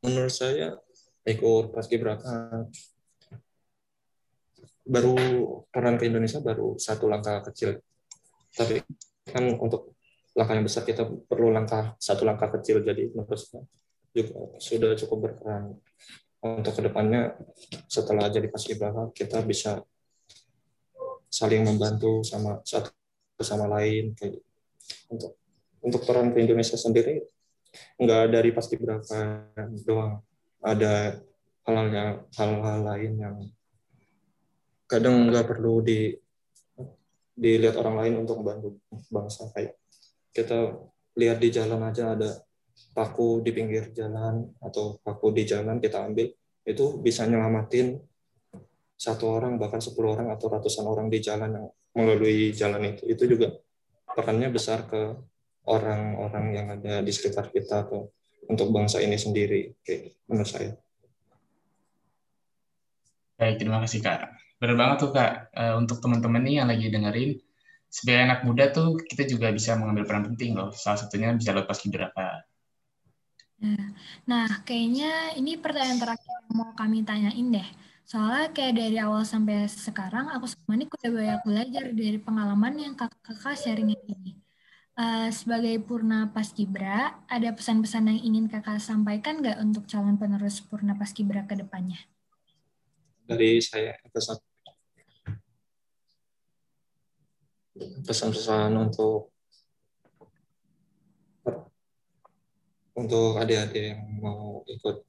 Menurut 0.00 0.32
saya 0.32 0.80
ikut 1.28 1.76
paskibraka 1.76 2.64
baru 4.90 5.14
peran 5.68 6.00
ke 6.00 6.08
Indonesia 6.08 6.40
baru 6.40 6.80
satu 6.80 7.06
langkah 7.06 7.44
kecil. 7.52 7.78
Tapi 8.56 8.82
kan 9.28 9.44
untuk 9.60 9.99
langkah 10.40 10.56
yang 10.56 10.64
besar 10.64 10.88
kita 10.88 11.04
perlu 11.04 11.52
langkah 11.52 11.92
satu 12.00 12.24
langkah 12.24 12.48
kecil. 12.48 12.80
Jadi 12.80 13.12
menurut 13.12 13.36
juga 14.16 14.56
sudah 14.56 14.96
cukup 14.96 15.18
berperan. 15.28 15.76
Untuk 16.40 16.72
ke 16.72 16.80
depannya 16.80 17.36
setelah 17.84 18.32
jadi 18.32 18.48
paskibraka 18.48 19.12
kita 19.12 19.44
bisa 19.44 19.84
saling 21.28 21.68
membantu 21.68 22.24
sama 22.24 22.64
satu 22.64 22.88
sama 23.44 23.68
lain. 23.68 24.16
Kayak 24.16 24.40
untuk 25.12 25.36
untuk 25.84 26.00
peran 26.08 26.32
ke 26.32 26.40
Indonesia 26.40 26.80
sendiri 26.80 27.20
nggak 28.00 28.24
dari 28.32 28.50
paskibraka 28.56 29.52
doang. 29.84 30.24
Ada 30.64 31.20
hal-hal 31.68 32.24
hal-hal 32.32 32.80
lain 32.88 33.12
yang 33.20 33.36
kadang 34.88 35.28
nggak 35.28 35.44
perlu 35.44 35.84
di 35.84 36.16
dilihat 37.36 37.76
orang 37.76 37.96
lain 38.04 38.14
untuk 38.24 38.40
membantu 38.40 38.68
bangsa 39.08 39.48
kayak 39.52 39.76
kita 40.30 40.78
lihat 41.18 41.38
di 41.42 41.48
jalan 41.50 41.80
aja 41.86 42.14
ada 42.14 42.30
paku 42.94 43.44
di 43.44 43.50
pinggir 43.52 43.92
jalan 43.92 44.46
atau 44.62 44.98
paku 45.02 45.34
di 45.34 45.44
jalan 45.44 45.82
kita 45.82 46.06
ambil 46.06 46.30
itu 46.64 46.84
bisa 47.02 47.26
nyelamatin 47.26 47.98
satu 49.00 49.40
orang 49.40 49.56
bahkan 49.56 49.80
sepuluh 49.80 50.12
orang 50.12 50.28
atau 50.32 50.52
ratusan 50.52 50.84
orang 50.84 51.08
di 51.08 51.18
jalan 51.24 51.50
yang 51.56 51.66
melalui 51.96 52.52
jalan 52.52 52.94
itu 52.94 53.02
itu 53.08 53.24
juga 53.36 53.58
perannya 54.12 54.52
besar 54.52 54.86
ke 54.86 55.16
orang-orang 55.66 56.46
yang 56.54 56.66
ada 56.72 57.00
di 57.00 57.12
sekitar 57.12 57.48
kita 57.48 57.88
atau 57.88 58.10
untuk 58.50 58.74
bangsa 58.74 58.98
ini 58.98 59.14
sendiri 59.14 59.78
kayak 59.86 60.18
menurut 60.26 60.50
saya. 60.50 60.72
Baik, 63.40 63.56
terima 63.62 63.80
kasih 63.80 64.04
Kak. 64.04 64.36
Benar 64.60 64.76
banget 64.76 64.96
tuh 65.00 65.10
Kak, 65.16 65.32
eh, 65.56 65.74
untuk 65.78 66.02
teman-teman 66.04 66.44
nih 66.44 66.54
yang 66.60 66.68
lagi 66.68 66.86
dengerin, 66.92 67.40
sebagai 67.90 68.22
anak 68.22 68.40
muda 68.46 68.70
tuh 68.70 68.94
kita 69.02 69.26
juga 69.26 69.50
bisa 69.50 69.74
mengambil 69.74 70.06
peran 70.06 70.24
penting 70.30 70.54
loh. 70.54 70.70
Salah 70.70 71.02
satunya 71.02 71.34
bisa 71.34 71.50
lewat 71.50 71.66
paskibraka. 71.66 72.46
Nah, 73.60 73.92
nah, 74.24 74.48
kayaknya 74.64 75.36
ini 75.36 75.58
pertanyaan 75.60 76.00
terakhir 76.00 76.32
yang 76.32 76.54
mau 76.56 76.72
kami 76.72 77.04
tanyain 77.04 77.50
deh. 77.50 77.68
Soalnya 78.08 78.50
kayak 78.56 78.74
dari 78.78 78.96
awal 78.96 79.26
sampai 79.26 79.68
sekarang, 79.68 80.32
aku 80.32 80.48
sama 80.48 80.78
Nick 80.78 80.90
udah 80.96 81.10
banyak 81.12 81.40
belajar 81.44 81.84
dari 81.92 82.18
pengalaman 82.18 82.74
yang 82.78 82.94
kakak-kakak 82.96 83.58
sharing 83.58 83.92
ini. 83.92 84.38
Uh, 84.98 85.28
sebagai 85.30 85.78
Purna 85.84 86.30
Paskibra, 86.32 87.22
ada 87.30 87.50
pesan-pesan 87.54 88.10
yang 88.10 88.20
ingin 88.32 88.46
kakak 88.50 88.82
sampaikan 88.82 89.38
nggak 89.44 89.60
untuk 89.62 89.86
calon 89.86 90.16
penerus 90.18 90.58
Purna 90.58 90.96
Paskibra 90.96 91.46
ke 91.46 91.54
depannya? 91.54 92.00
Dari 93.28 93.62
saya, 93.62 93.94
pesan 94.10 94.42
pesan-pesan 98.04 98.70
untuk 98.76 99.32
untuk 102.96 103.40
adik-adik 103.40 103.96
yang 103.96 104.02
mau 104.20 104.60
ikut 104.68 105.08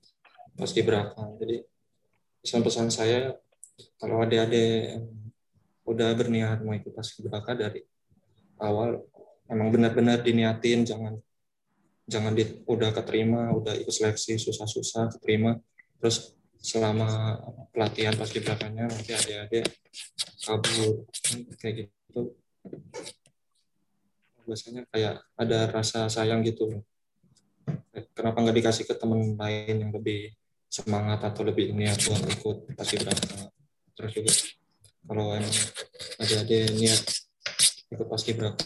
paskibraka. 0.56 1.28
Jadi 1.44 1.60
pesan-pesan 2.42 2.88
saya 2.88 3.36
kalau 4.00 4.24
adik-adik 4.24 5.04
udah 5.86 6.14
berniat 6.16 6.62
mau 6.64 6.78
ikut 6.78 6.94
paskibraka 6.94 7.58
dari 7.58 7.84
awal 8.62 9.02
emang 9.50 9.74
benar-benar 9.74 10.22
diniatin 10.22 10.86
jangan 10.86 11.18
jangan 12.06 12.34
di, 12.38 12.46
udah 12.70 12.94
keterima 12.94 13.50
udah 13.52 13.76
ikut 13.76 13.92
seleksi 13.92 14.38
susah-susah 14.38 15.18
keterima 15.18 15.58
terus 16.00 16.38
selama 16.62 17.42
pelatihan 17.74 18.14
paskibrakanya 18.14 18.86
nanti 18.86 19.12
adik-adik 19.12 19.66
kabur 20.46 21.10
kayak 21.58 21.90
gitu 21.90 22.38
biasanya 24.46 24.84
kayak 24.92 25.22
ada 25.38 25.60
rasa 25.72 26.12
sayang 26.12 26.44
gitu. 26.44 26.82
Kenapa 28.18 28.42
nggak 28.42 28.58
dikasih 28.58 28.84
ke 28.90 28.94
teman 28.98 29.38
lain 29.38 29.76
yang 29.88 29.92
lebih 29.94 30.34
semangat 30.72 31.20
atau 31.28 31.44
lebih 31.44 31.76
niat 31.76 32.00
buat 32.08 32.24
ikut 32.32 32.58
paskibraka 32.80 33.52
terus 33.92 34.12
juga 34.16 34.32
kalau 35.04 35.36
emang 35.36 35.52
adik-adik 36.16 36.80
niat 36.80 37.04
ikut 37.92 38.08
paskibraka 38.08 38.64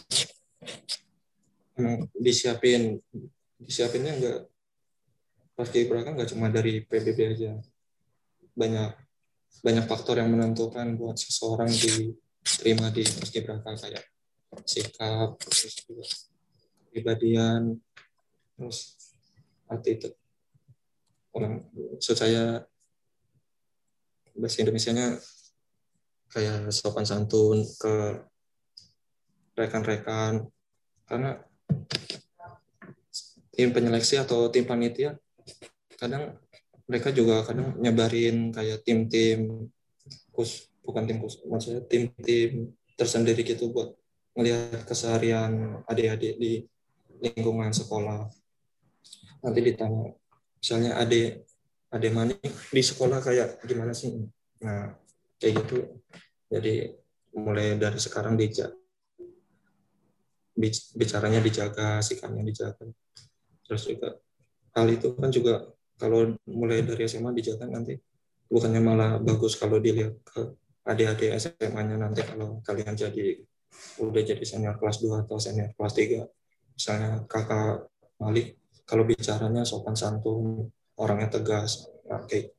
emang 1.74 2.06
disiapin 2.14 3.02
disiapinnya 3.58 4.12
enggak 4.22 4.38
paskibraka 5.56 6.12
nggak 6.12 6.30
cuma 6.36 6.52
dari 6.52 6.84
PBB 6.84 7.18
aja. 7.32 7.52
Banyak 8.52 8.92
banyak 9.64 9.84
faktor 9.88 10.20
yang 10.20 10.30
menentukan 10.30 11.00
buat 11.00 11.16
seseorang 11.16 11.72
diterima 12.46 12.94
di 12.94 13.02
paskibraka 13.02 13.74
kayak 13.74 14.04
sikap 14.62 15.34
terus 15.42 16.30
kepribadian 16.86 17.82
terus 18.54 18.94
attitude. 19.66 20.14
Orang 21.34 21.66
maksud 21.74 22.16
saya 22.16 22.64
bahasa 24.38 24.62
Indonesia-nya 24.62 25.18
kayak 26.30 26.70
sopan 26.72 27.04
santun 27.04 27.66
ke 27.76 28.24
rekan-rekan. 29.58 30.46
Karena 31.06 31.36
tim 33.52 33.72
penyeleksi 33.72 34.20
atau 34.20 34.52
tim 34.52 34.68
panitia 34.68 35.16
kadang 35.96 36.36
mereka 36.84 37.08
juga 37.08 37.40
kadang 37.40 37.72
nyebarin 37.80 38.52
kayak 38.52 38.84
tim-tim 38.84 39.70
kus 40.30 40.68
bukan 40.86 41.02
tim 41.04 41.18
kus 41.18 41.42
maksudnya 41.44 41.82
tim-tim 41.90 42.70
tersendiri 42.96 43.42
gitu 43.42 43.74
buat 43.74 43.92
melihat 44.36 44.84
keseharian 44.84 45.82
adik-adik 45.88 46.36
di 46.36 46.52
lingkungan 47.24 47.72
sekolah. 47.72 48.28
Nanti 49.40 49.60
ditanya 49.64 50.12
misalnya 50.60 51.00
adik 51.00 51.48
adik 51.88 52.12
manik 52.12 52.52
di 52.68 52.82
sekolah 52.84 53.24
kayak 53.24 53.64
gimana 53.64 53.96
sih? 53.96 54.12
Nah 54.60 54.92
kayak 55.40 55.64
gitu. 55.64 55.76
Jadi 56.52 56.92
mulai 57.36 57.76
dari 57.80 58.00
sekarang 58.00 58.36
dijak 58.36 58.72
bicaranya 60.96 61.40
dijaga 61.40 62.00
sikapnya 62.00 62.44
dijaga. 62.44 62.84
Terus 63.64 63.82
juga 63.88 64.20
hal 64.76 64.86
itu 64.92 65.12
kan 65.16 65.32
juga 65.32 65.68
kalau 65.96 66.36
mulai 66.48 66.84
dari 66.84 67.08
SMA 67.08 67.32
dijaga 67.32 67.64
nanti. 67.68 67.96
Bukannya 68.46 68.78
malah 68.78 69.12
bagus 69.18 69.58
kalau 69.58 69.82
dilihat 69.82 70.22
ke 70.22 70.54
adik-adik 70.86 71.34
SMA-nya 71.36 71.98
nanti 71.98 72.22
kalau 72.22 72.62
kalian 72.62 72.94
jadi 72.94 73.42
udah 74.00 74.22
jadi 74.22 74.44
senior 74.46 74.78
kelas 74.78 75.02
2 75.02 75.26
atau 75.26 75.36
senior 75.36 75.74
kelas 75.74 75.94
3 75.98 76.22
misalnya 76.78 77.10
kakak 77.26 77.90
Malik 78.16 78.56
kalau 78.86 79.02
bicaranya 79.02 79.66
sopan 79.66 79.98
santun 79.98 80.70
orangnya 80.96 81.28
tegas 81.28 81.90
nah, 82.06 82.22
kayak 82.24 82.54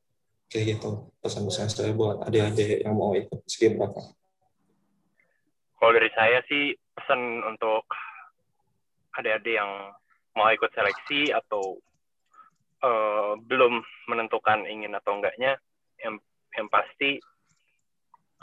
kayak 0.48 0.76
gitu. 0.76 1.12
Pesan-pesan 1.20 1.68
saya 1.68 1.92
buat 1.92 2.24
adik-adik 2.24 2.84
yang 2.84 2.94
mau 2.94 3.12
ikut 3.16 3.42
skim 3.48 3.76
berapa 3.80 4.00
kalau 5.78 5.94
dari 5.94 6.10
saya 6.12 6.42
sih 6.50 6.74
pesan 6.98 7.42
untuk 7.46 7.86
adik-adik 9.14 9.62
yang 9.62 9.94
mau 10.34 10.50
ikut 10.50 10.70
seleksi 10.74 11.30
atau 11.30 11.78
uh, 12.82 13.38
belum 13.46 13.82
menentukan 14.10 14.66
ingin 14.66 14.94
atau 14.98 15.18
enggaknya 15.18 15.58
yang 16.02 16.18
yang 16.54 16.66
pasti 16.66 17.22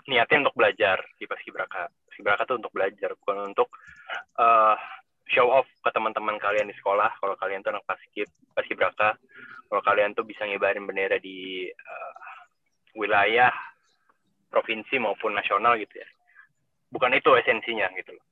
niatin 0.06 0.46
untuk 0.46 0.58
belajar 0.58 1.02
di 1.18 1.26
paskibraka 1.26 1.90
paskibraka 2.10 2.48
itu 2.48 2.56
untuk 2.62 2.74
belajar 2.74 3.10
bukan 3.20 3.52
untuk 3.52 3.70
uh, 4.40 4.78
show 5.26 5.50
off 5.50 5.66
ke 5.82 5.90
teman-teman 5.90 6.38
kalian 6.38 6.70
di 6.70 6.76
sekolah. 6.78 7.18
Kalau 7.18 7.36
kalian 7.36 7.66
tuh 7.66 7.74
anak 7.74 7.86
paskib 7.90 8.30
paskibraka 8.54 9.18
kalau 9.68 9.82
kalian 9.82 10.14
tuh 10.14 10.24
bisa 10.24 10.46
ngibarin 10.46 10.86
bendera 10.86 11.18
di 11.18 11.68
uh, 11.68 12.16
wilayah 12.96 13.52
provinsi 14.48 15.02
maupun 15.02 15.36
nasional 15.36 15.76
gitu 15.76 16.00
ya. 16.00 16.08
Bukan 16.94 17.12
itu 17.18 17.34
esensinya 17.36 17.90
gitu 17.98 18.16
loh. 18.16 18.26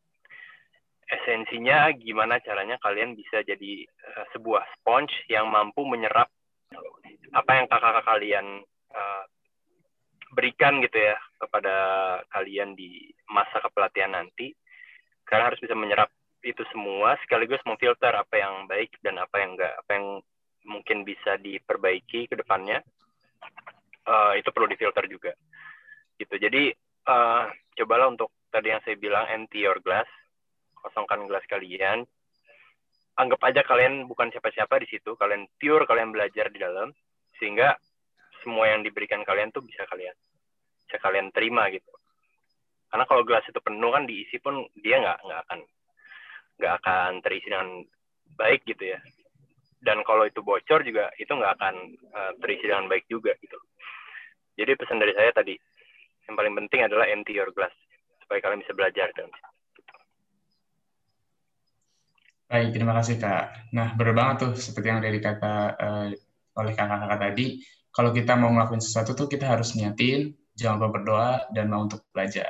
Esensinya 1.09 1.91
gimana 1.97 2.39
caranya 2.39 2.79
kalian 2.79 3.17
bisa 3.17 3.43
jadi 3.43 3.83
uh, 3.83 4.25
sebuah 4.31 4.63
sponge 4.79 5.11
yang 5.27 5.49
mampu 5.49 5.83
menyerap 5.83 6.29
apa 7.33 7.51
yang 7.57 7.65
kakak-kakak 7.67 8.05
kalian 8.05 8.45
uh, 8.93 9.23
berikan 10.33 10.81
gitu 10.81 10.97
ya 10.97 11.15
kepada 11.39 11.75
kalian 12.33 12.73
di 12.73 13.13
masa 13.29 13.61
kepelatihan 13.61 14.11
nanti. 14.11 14.51
Kalian 15.23 15.53
harus 15.53 15.61
bisa 15.61 15.77
menyerap 15.77 16.09
itu 16.43 16.59
semua 16.75 17.15
sekaligus 17.23 17.63
memfilter 17.63 18.11
apa 18.11 18.35
yang 18.35 18.67
baik 18.67 18.99
dan 18.99 19.15
apa 19.15 19.39
yang 19.39 19.55
enggak 19.55 19.73
apa 19.79 19.91
yang 19.95 20.07
mungkin 20.67 21.07
bisa 21.07 21.39
diperbaiki 21.39 22.27
ke 22.27 22.35
depannya. 22.35 22.83
Uh, 24.03 24.35
itu 24.35 24.51
perlu 24.51 24.67
difilter 24.67 25.07
juga. 25.07 25.31
Gitu. 26.19 26.35
Jadi 26.35 26.75
uh, 27.07 27.47
cobalah 27.79 28.11
untuk 28.11 28.35
tadi 28.51 28.75
yang 28.75 28.83
saya 28.83 28.99
bilang 28.99 29.23
empty 29.31 29.63
your 29.63 29.79
glass. 29.79 30.07
Kosongkan 30.75 31.23
gelas 31.31 31.47
kalian. 31.47 32.03
Anggap 33.15 33.39
aja 33.47 33.61
kalian 33.63 34.03
bukan 34.11 34.27
siapa-siapa 34.35 34.83
di 34.83 34.87
situ. 34.91 35.15
Kalian 35.15 35.47
pure 35.55 35.87
kalian 35.87 36.11
belajar 36.11 36.51
di 36.51 36.59
dalam. 36.59 36.91
Sehingga 37.39 37.79
semua 38.43 38.69
yang 38.69 38.83
diberikan 38.83 39.23
kalian 39.23 39.49
tuh 39.49 39.63
bisa 39.63 39.87
kalian 39.87 40.13
bisa 40.85 40.99
kalian 41.01 41.31
terima 41.33 41.71
gitu. 41.73 41.89
Karena 42.91 43.09
kalau 43.09 43.25
gelas 43.25 43.41
itu 43.49 43.57
penuh 43.57 43.89
kan 43.89 44.05
diisi 44.05 44.37
pun 44.37 44.61
dia 44.77 45.01
nggak 45.01 45.19
nggak 45.25 45.39
akan 45.49 45.59
nggak 46.61 46.73
akan 46.83 47.11
terisi 47.25 47.47
dengan 47.49 47.81
baik 48.37 48.61
gitu 48.69 48.93
ya. 48.93 48.99
Dan 49.83 50.05
kalau 50.05 50.29
itu 50.29 50.45
bocor 50.45 50.85
juga 50.85 51.09
itu 51.17 51.31
nggak 51.33 51.53
akan 51.57 51.75
uh, 52.13 52.31
terisi 52.43 52.69
dengan 52.69 52.85
baik 52.85 53.09
juga 53.09 53.33
gitu. 53.41 53.57
Jadi 54.53 54.71
pesan 54.77 55.01
dari 55.01 55.17
saya 55.17 55.33
tadi 55.33 55.57
yang 56.29 56.35
paling 56.37 56.53
penting 56.53 56.85
adalah 56.85 57.09
empty 57.09 57.33
your 57.33 57.49
glass 57.51 57.73
supaya 58.21 58.39
kalian 58.39 58.61
bisa 58.61 58.77
belajar 58.77 59.09
dan 59.17 59.27
Baik, 62.53 62.69
terima 62.69 62.93
kasih 63.01 63.17
Kak. 63.17 63.73
Nah, 63.73 63.97
benar 63.97 64.13
banget 64.13 64.35
tuh 64.45 64.51
seperti 64.53 64.93
yang 64.93 65.01
dari 65.01 65.17
kata 65.17 65.73
uh, 65.73 66.07
oleh 66.53 66.73
kakak-kakak 66.77 67.17
tadi, 67.17 67.57
kalau 67.93 68.09
kita 68.09 68.33
mau 68.33 68.49
ngelakuin 68.49 68.81
sesuatu 68.81 69.13
tuh 69.13 69.29
kita 69.29 69.45
harus 69.45 69.77
niatin, 69.77 70.33
jangan 70.57 70.81
lupa 70.81 70.89
berdoa, 70.97 71.31
dan 71.53 71.69
mau 71.69 71.85
untuk 71.85 72.01
belajar. 72.09 72.49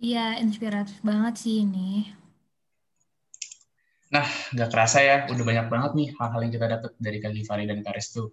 Iya, 0.00 0.40
inspiratif 0.40 0.96
banget 1.04 1.36
sih 1.36 1.60
ini. 1.60 2.08
Nah, 4.10 4.24
nggak 4.56 4.70
kerasa 4.72 5.04
ya, 5.04 5.16
udah 5.28 5.44
banyak 5.44 5.66
banget 5.68 5.90
nih 5.92 6.08
hal-hal 6.16 6.40
yang 6.40 6.52
kita 6.56 6.66
dapat 6.66 6.90
dari 6.96 7.18
Kak 7.20 7.32
Givari 7.36 7.64
dan 7.68 7.84
Kak 7.84 7.94
Restu. 7.94 8.32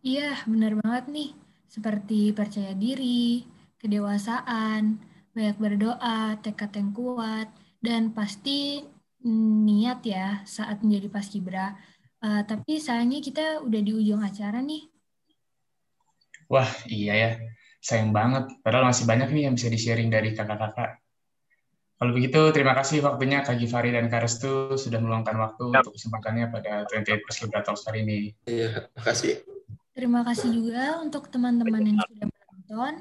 Iya, 0.00 0.38
benar 0.46 0.78
banget 0.80 1.04
nih. 1.12 1.30
Seperti 1.66 2.30
percaya 2.32 2.72
diri, 2.72 3.44
kedewasaan, 3.76 5.02
banyak 5.34 5.56
berdoa, 5.60 6.40
tekad 6.40 6.72
yang 6.78 6.90
kuat, 6.94 7.50
dan 7.82 8.14
pasti 8.14 8.86
niat 9.66 10.00
ya 10.06 10.40
saat 10.48 10.80
menjadi 10.80 11.12
paskibra. 11.12 11.76
Uh, 12.20 12.44
tapi 12.44 12.76
sayangnya 12.76 13.24
kita 13.24 13.64
udah 13.64 13.80
di 13.80 13.92
ujung 13.96 14.20
acara 14.20 14.60
nih. 14.60 14.84
Wah, 16.52 16.68
iya 16.90 17.14
ya. 17.16 17.30
Sayang 17.80 18.12
banget. 18.12 18.52
Padahal 18.60 18.92
masih 18.92 19.08
banyak 19.08 19.32
nih 19.32 19.48
yang 19.48 19.54
bisa 19.56 19.72
di-sharing 19.72 20.12
dari 20.12 20.36
kakak-kakak. 20.36 21.00
Kalau 22.00 22.16
begitu, 22.16 22.40
terima 22.56 22.72
kasih 22.72 23.04
waktunya 23.04 23.44
Kak 23.44 23.60
Givari 23.60 23.92
dan 23.92 24.08
Kak 24.08 24.24
Restu 24.24 24.72
sudah 24.72 25.00
meluangkan 25.04 25.36
waktu 25.36 25.68
yep. 25.68 25.84
untuk 25.84 26.00
kesempatannya 26.00 26.48
pada 26.48 26.88
28 26.88 27.24
Perskibra 27.28 27.60
Talks 27.60 27.84
hari 27.84 28.08
ini. 28.08 28.18
Iya, 28.48 28.88
terima 28.88 29.04
kasih. 29.04 29.32
Terima 29.92 30.20
kasih 30.24 30.48
juga 30.48 30.84
untuk 31.04 31.28
teman-teman 31.28 31.84
yang 31.84 31.98
sudah 32.00 32.26
menonton. 32.32 32.92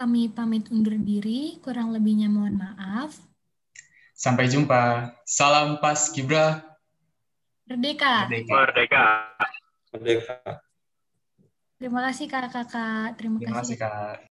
Kami 0.00 0.32
pamit 0.32 0.72
undur 0.72 0.96
diri, 0.96 1.60
kurang 1.60 1.92
lebihnya 1.92 2.32
mohon 2.32 2.56
maaf. 2.56 3.12
Sampai 4.16 4.48
jumpa. 4.48 5.12
Salam 5.28 5.76
Pas 5.84 6.08
Kibra. 6.08 6.69
Merdeka. 7.70 8.26
Merdeka. 8.26 8.54
Merdeka. 8.58 9.04
Merdeka. 9.94 10.36
Terima 11.78 12.00
kasih 12.10 12.26
kakak-kakak. 12.26 13.14
Terima, 13.14 13.38
Terima 13.38 13.62
kasih. 13.62 13.78
Terima 13.78 13.86
kasih 13.86 14.18
kak. 14.18 14.20